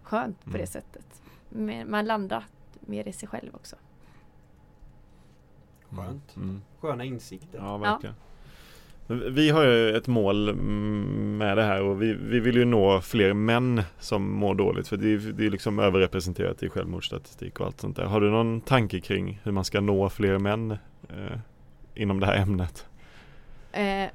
[0.02, 0.60] skönt på Mm.
[0.60, 1.22] det sättet.
[1.48, 2.44] Men Man landar
[2.80, 3.76] mer i sig själv också.
[5.90, 6.36] Skönt.
[6.36, 6.62] Mm.
[6.80, 7.58] Sköna insikter.
[7.58, 8.14] Ja, verkligen.
[9.06, 13.00] Men Vi har ju ett mål med det här och vi, vi vill ju nå
[13.00, 17.66] fler män som mår dåligt för det är, det är liksom överrepresenterat i självmordsstatistik och
[17.66, 18.04] allt sånt där.
[18.04, 20.70] Har du någon tanke kring hur man ska nå fler män
[21.08, 21.38] eh,
[21.94, 22.86] inom det här ämnet?
[23.72, 24.06] Eh,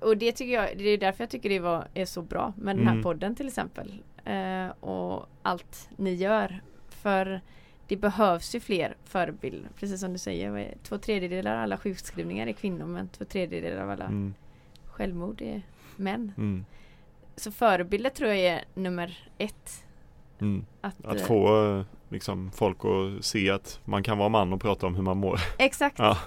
[0.00, 2.76] och det tycker jag, det är därför jag tycker det var, är så bra med
[2.76, 3.02] den här Mm.
[3.02, 4.02] podden till exempel.
[4.24, 6.60] Eh, och allt ni gör.
[6.88, 7.40] För
[7.88, 9.70] det behövs ju fler förebilder.
[9.78, 13.90] Precis som du säger, två tredjedelar av alla sjukskrivningar är kvinnor men två tredjedelar av
[13.90, 14.34] alla Mm,
[14.86, 15.62] självmord är
[15.96, 16.32] män.
[16.36, 16.64] mm,
[17.36, 19.84] Så förebilder tror jag är nummer ett.
[20.40, 20.66] mm.
[20.80, 24.60] Att, Att eh, få eh, liksom, folk att se att man kan vara man och
[24.60, 25.40] prata om hur man mår.
[25.58, 25.98] Exakt.
[26.06, 26.18] Ja.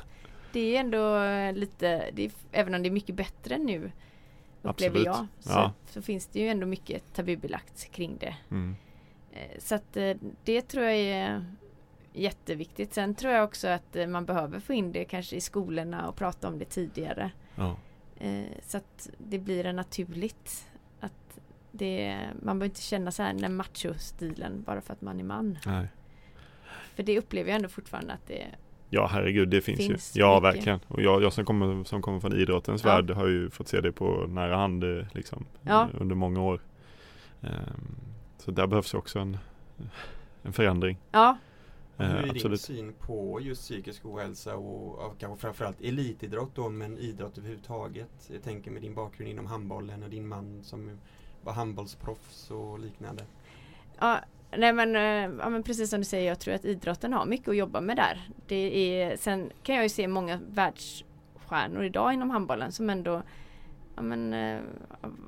[0.51, 1.19] Det är ändå
[1.59, 3.91] lite, är, även om det är mycket bättre nu
[4.61, 5.05] upplever Absolut.
[5.05, 5.27] jag.
[5.39, 5.73] Så, Ja.
[5.89, 8.35] så finns det ju ändå mycket tabubelagt kring det.
[8.51, 8.75] Mm.
[9.31, 11.45] Eh, Så att eh, det tror jag är
[12.13, 12.93] jätteviktigt.
[12.93, 16.15] Sen tror jag också att eh, man behöver få in det kanske i skolorna och
[16.15, 17.31] prata om det tidigare.
[17.55, 17.77] Ja.
[18.63, 20.65] Så att det blir naturligt.
[20.99, 21.39] Att
[21.71, 25.57] det, man behöver inte känna så här den macho-stilen bara för att man är man.
[25.65, 25.87] Nej.
[26.95, 28.45] För det upplever jag ändå fortfarande att det
[28.89, 30.19] Ja herregud det finns, Finns ju.
[30.21, 30.43] Ja mycket.
[30.55, 30.79] verkligen.
[30.87, 32.89] Och jag, jag som, kommer, som kommer från idrottens Ja.
[32.95, 35.81] värld har ju fått se det på nära hand eh, liksom, Ja.
[35.93, 36.61] eh, under många år.
[37.41, 37.95] Ehm,
[38.37, 39.37] så där behövs ju också en,
[40.43, 40.97] en förändring.
[41.11, 41.37] Ja,
[41.97, 42.61] Hur är Eh, din absolut.
[42.61, 48.29] syn på just psykisk ohälsa och, och kanske framförallt elitidrott då, men idrott överhuvudtaget?
[48.33, 50.99] Jag tänker med din bakgrund inom handbollen och din man som
[51.43, 53.23] var handbollsproffs och liknande.
[53.99, 54.19] Ja,
[54.57, 57.47] nej men, eh, ja, men precis som du säger, jag tror att idrotten har mycket
[57.47, 58.29] att jobba med där.
[58.47, 63.21] Det är, sen kan jag ju se många världsstjärnor idag inom handbollen som ändå
[63.95, 64.59] ja, men, eh,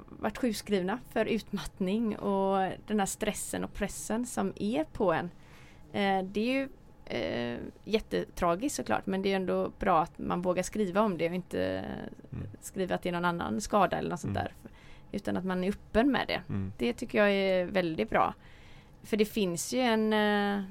[0.09, 5.30] varit sjukskrivna för utmattning och den här stressen och pressen som är på en.
[5.93, 6.69] Eh, det är ju
[7.05, 11.36] eh, jättetragiskt såklart men det är ändå bra att man vågar skriva om det och
[11.36, 11.86] inte
[12.34, 12.47] Mm.
[12.61, 14.43] skriva att det är någon annan skada eller något sånt Mm.
[14.43, 14.53] där.
[15.11, 16.41] Utan att man är öppen med det.
[16.49, 16.72] Mm.
[16.78, 18.34] Det tycker jag är väldigt bra.
[19.03, 20.63] För det finns ju en, eh,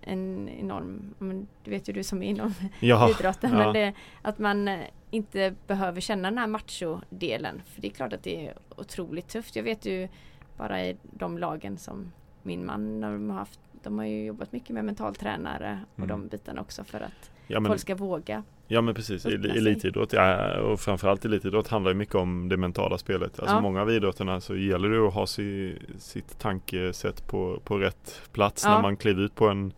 [0.00, 3.10] en enorm, ja, du vet ju du som är inom Jaha.
[3.10, 3.58] idrotten, ja.
[3.58, 3.92] men det,
[4.22, 4.78] att man eh,
[5.10, 7.62] inte behöver känna den här macho-delen.
[7.66, 9.56] För det är klart att det är otroligt tufft.
[9.56, 10.08] Jag vet ju
[10.56, 14.70] bara i de lagen som min man de har haft, de har ju jobbat mycket
[14.70, 16.08] med mentaltränare och Mm.
[16.08, 18.42] de bitarna också för att Ja folk ska våga.
[18.68, 23.40] Ja men precis, elitidrott ja, och framförallt elitidrott handlar ju mycket om det mentala spelet.
[23.40, 23.60] Alltså Ja.
[23.60, 28.64] många av idrotterna så gäller det att ha si, sitt tankesätt på, på rätt plats
[28.64, 28.74] Ja.
[28.74, 29.72] när man kliver ut på en,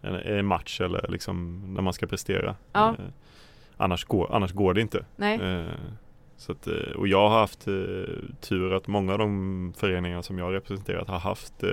[0.00, 2.56] en, en match eller liksom när man ska prestera.
[2.72, 2.88] Ja.
[2.88, 3.04] Eh,
[3.76, 5.04] annars, går, annars går det inte.
[5.18, 5.64] Eh,
[6.36, 7.74] så att, eh, och jag har haft eh,
[8.40, 11.70] tur att många av de föreningar som jag representerat har haft eh,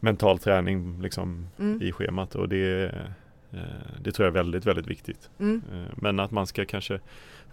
[0.00, 1.82] mental träning liksom, mm.
[1.82, 2.94] i schemat och det,
[4.00, 5.30] det tror jag är väldigt, väldigt viktigt.
[5.40, 5.62] Mm.
[5.72, 7.00] Eh, men att man ska kanske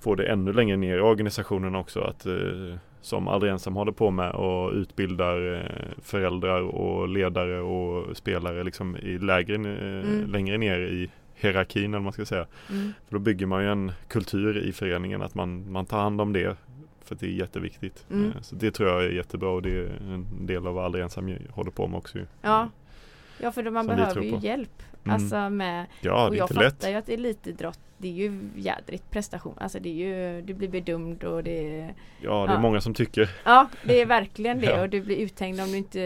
[0.01, 4.11] få det ännu längre ner i organisationen också att eh, som Aldrig Ensam håller på
[4.11, 9.61] med och utbildar eh, föräldrar och ledare och spelare liksom i lägre, eh,
[10.11, 10.31] Mm.
[10.31, 12.45] längre ner i hierarkin eller vad man ska säga.
[12.69, 12.93] Mm.
[13.07, 16.33] För då bygger man ju en kultur i föreningen att man, man tar hand om
[16.33, 16.55] det.
[17.03, 18.05] För att det är jätteviktigt.
[18.11, 18.25] Mm.
[18.31, 21.03] Eh, Så det tror jag är jättebra och det är en del av vad Aldrig
[21.03, 22.17] Ensam håller på med också.
[22.41, 22.69] Ja.
[23.41, 24.83] Ja för då man behöver ju hjälp.
[25.03, 25.15] Mm.
[25.15, 26.87] Alltså med Ja, och det är jag fattar lätt.
[26.89, 29.55] ju att elitidrott det är ju jädrigt prestation.
[29.59, 32.59] Alltså det är ju, du blir bedömd och det är Ja, det är Ja.
[32.61, 33.29] många som tycker.
[33.45, 34.81] Ja det är verkligen det Ja.
[34.81, 35.99] och du blir uthängd om du inte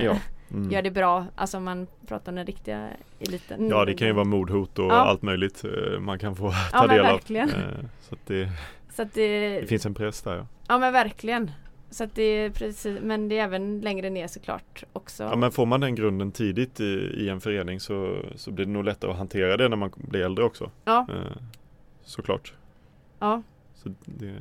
[0.00, 0.16] Ja.
[0.50, 0.70] Mm.
[0.70, 1.26] gör det bra.
[1.34, 2.88] Alltså om man pratar om den riktiga
[3.20, 3.68] eliten.
[3.68, 7.00] Ja, det kan ju vara mordhot och allt möjligt eh, man kan få ta del
[7.00, 7.06] av.
[7.06, 7.48] verkligen.
[7.50, 7.54] Eh,
[8.00, 8.48] Så att det,
[8.96, 10.36] Så att det, det finns en press där.
[10.36, 10.46] Ja.
[10.68, 11.50] Ja men verkligen.
[11.96, 15.22] Så att det är precis, men det är även längre ner såklart också.
[15.24, 16.84] ja, men får man den grunden tidigt i,
[17.16, 20.20] i en förening så, så blir det nog lättare att hantera det när man blir
[20.24, 20.70] äldre också.
[20.84, 21.06] Ja.
[21.10, 21.36] Eh,
[22.02, 22.54] Såklart.
[23.18, 23.42] Ja.
[23.74, 24.34] Så det,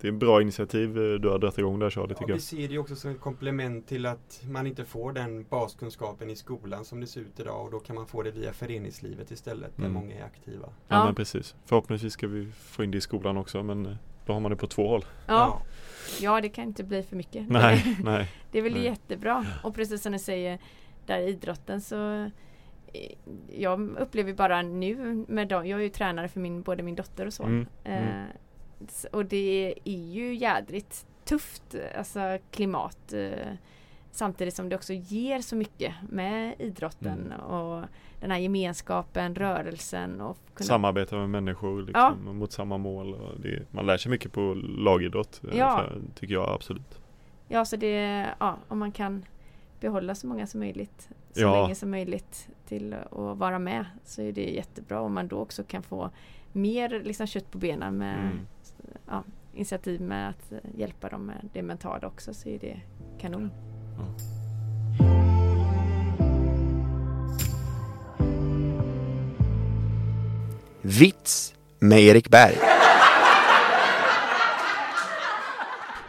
[0.00, 2.32] det är en bra initiativ eh, du har dragit igång där Charlie Ja, tycker vi
[2.32, 2.40] jag.
[2.42, 6.36] ser det ju också som ett komplement till att man inte får den baskunskapen i
[6.36, 9.70] skolan som det ser ut idag och då kan man få det via föreningslivet istället
[9.76, 9.94] där Mm.
[9.94, 10.66] många är aktiva.
[10.66, 11.04] Ja, Ja.
[11.04, 11.54] men precis.
[11.64, 13.92] Förhoppningsvis ska vi få in det i skolan också men eh,
[14.28, 15.04] då har man det på två håll.
[15.26, 15.62] Ja,
[16.20, 17.48] ja det kan inte bli för mycket.
[17.48, 18.28] Nej, nej.
[18.52, 18.84] Det är väl Nej.
[18.84, 19.46] jättebra.
[19.62, 20.58] Och precis som du säger,
[21.06, 22.12] där i idrotten så
[22.92, 23.12] eh,
[23.58, 27.26] jag upplever bara nu med dem, jag är ju tränare för min, både min dotter
[27.26, 27.46] och son.
[27.46, 28.08] Mm, mm.
[28.08, 28.24] Eh,
[28.88, 33.12] s- och det är ju jädrigt tufft, alltså klimat.
[33.12, 33.52] Eh,
[34.10, 37.40] samtidigt som det också ger så mycket med idrotten Mm.
[37.40, 37.84] och
[38.20, 43.16] den här gemenskapen, rörelsen och kunna Samarbeta med människor liksom, mot samma mål.
[43.42, 45.40] Det, man lär sig mycket på lagidrott.
[45.52, 45.84] eh, Ja.
[46.14, 47.00] Tycker jag absolut.
[47.48, 49.24] Ja, så det, ja, om man kan
[49.80, 51.62] behålla så många som möjligt så Ja.
[51.62, 55.64] länge som möjligt till att vara med så är det jättebra om man då också
[55.64, 56.10] kan få
[56.52, 58.38] mer liksom, kött på benen med Mm.
[59.08, 59.22] ja,
[59.54, 62.80] initiativ med att hjälpa dem med det mentala också så är det
[63.20, 63.50] kanon.
[70.82, 72.54] Vits med Erik Berg.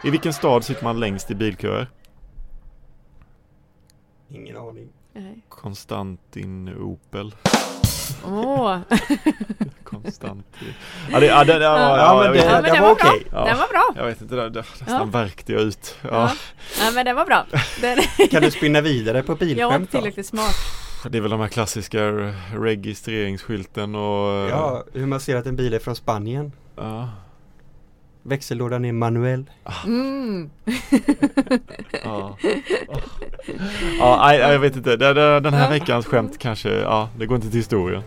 [0.03, 1.89] I vilken stad sitter man längst i bilköer?
[4.29, 4.89] Ingen aning.
[5.13, 5.41] Nej.
[5.49, 7.35] Konstantinopel.
[8.25, 8.77] Åh!
[9.83, 10.73] Konstantin.
[11.11, 13.23] Ja, det, ja, det, det, ja, Ja, ja, men det- ja, men den var okej.
[13.31, 13.45] Ja.
[13.45, 13.93] Den var bra!
[13.95, 15.03] jag vet inte, det, det nästan Ja.
[15.05, 15.95] värkte jag ut.
[16.01, 16.09] Ja.
[16.11, 16.31] Ja.
[16.85, 17.45] ja men den var bra.
[17.81, 17.97] Den,
[18.31, 20.55] Kan du spinna vidare på jag var bilskämt inte tillräckligt smart.
[21.09, 21.99] Det är väl de här klassiska
[22.53, 26.51] registreringsskylten och Ja, hur man ser att en bil är från Spanien.
[26.75, 27.09] ja,
[28.23, 29.45] Växellådan är manuell.
[29.85, 30.49] Mm.
[32.03, 32.37] ja.
[33.99, 34.95] ja jag vet inte,
[35.39, 38.03] den här veckans skämt kanske, ja det går inte till historien.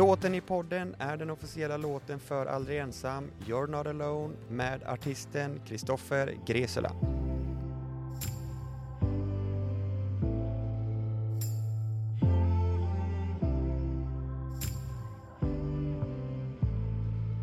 [0.00, 5.60] Låten i podden är den officiella låten för Aldrig Ensam, You're Not Alone med artisten
[5.66, 6.92] Kristoffer Gresela.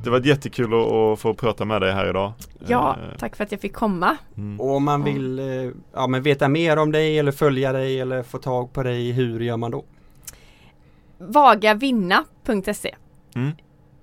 [0.03, 2.33] Det var jättekul att, att få prata med dig här idag.
[2.67, 4.17] Ja, Eh, tack för att jag fick komma.
[4.37, 4.59] Mm.
[4.59, 8.23] Och om man vill eh, ja, men veta mer om dig eller följa dig eller
[8.23, 9.85] få tag på dig, hur gör man då?
[11.17, 12.95] Vagavinna.se
[13.35, 13.51] Mm.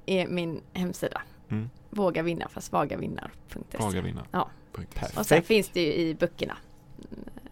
[0.06, 1.22] är min hemsida.
[1.50, 1.70] Mm.
[1.90, 3.78] Våga vinna fast vagavinnar.se.
[3.78, 4.24] Vaga vinna.
[4.30, 4.50] Ja.
[4.72, 5.18] Perfekt.
[5.18, 6.56] Och sen finns det ju i böckerna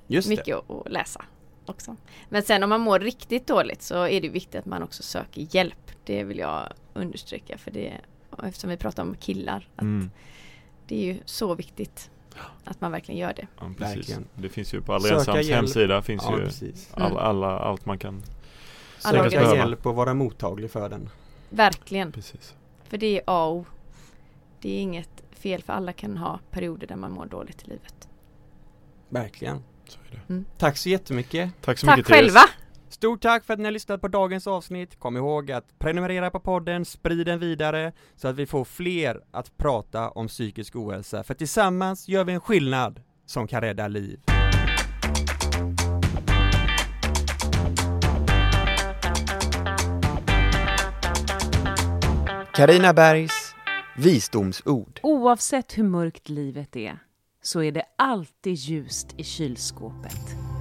[0.06, 0.36] Just det.
[0.36, 1.24] mycket att, att läsa
[1.66, 1.96] också.
[2.28, 5.46] Men sen om man mår riktigt dåligt så är det viktigt att man också söker
[5.56, 5.90] hjälp.
[6.04, 7.92] Det vill jag understryka för det
[8.44, 9.68] eftersom vi pratar om killar.
[9.76, 10.10] Att Mm.
[10.86, 12.10] Det är ju så viktigt
[12.64, 13.46] att man verkligen gör det.
[13.60, 13.96] Ja, precis.
[13.96, 14.24] Verkligen.
[14.34, 15.50] Det finns ju på hjälp.
[15.50, 17.16] hemsida finns Ja, ju all, Mm.
[17.16, 18.22] alla, allt man kan.
[19.04, 21.08] Alla Söka hjälp och vara mottaglig för den.
[21.50, 22.12] Verkligen.
[22.12, 22.54] Precis.
[22.84, 23.66] För det är A och.
[24.60, 28.08] Det är inget fel för alla kan ha perioder där man mår dåligt i livet.
[29.08, 29.62] Verkligen.
[29.88, 30.32] Så är det.
[30.32, 30.44] Mm.
[30.58, 31.50] Tack så jättemycket.
[31.60, 32.24] Tack så Tack mycket Therese.
[32.24, 32.40] själva!
[32.88, 34.98] Stort tack för att ni har lyssnat på dagens avsnitt.
[34.98, 39.56] Kom ihåg att prenumerera på podden, sprid den vidare så att vi får fler att
[39.56, 41.22] prata om psykisk ohälsa.
[41.24, 44.20] För tillsammans gör vi en skillnad som kan rädda liv.
[52.54, 53.54] Karina Bergs
[53.96, 55.00] visdomsord.
[55.02, 56.98] Oavsett hur mörkt livet är
[57.42, 60.51] så är det alltid ljust i kylskåpet.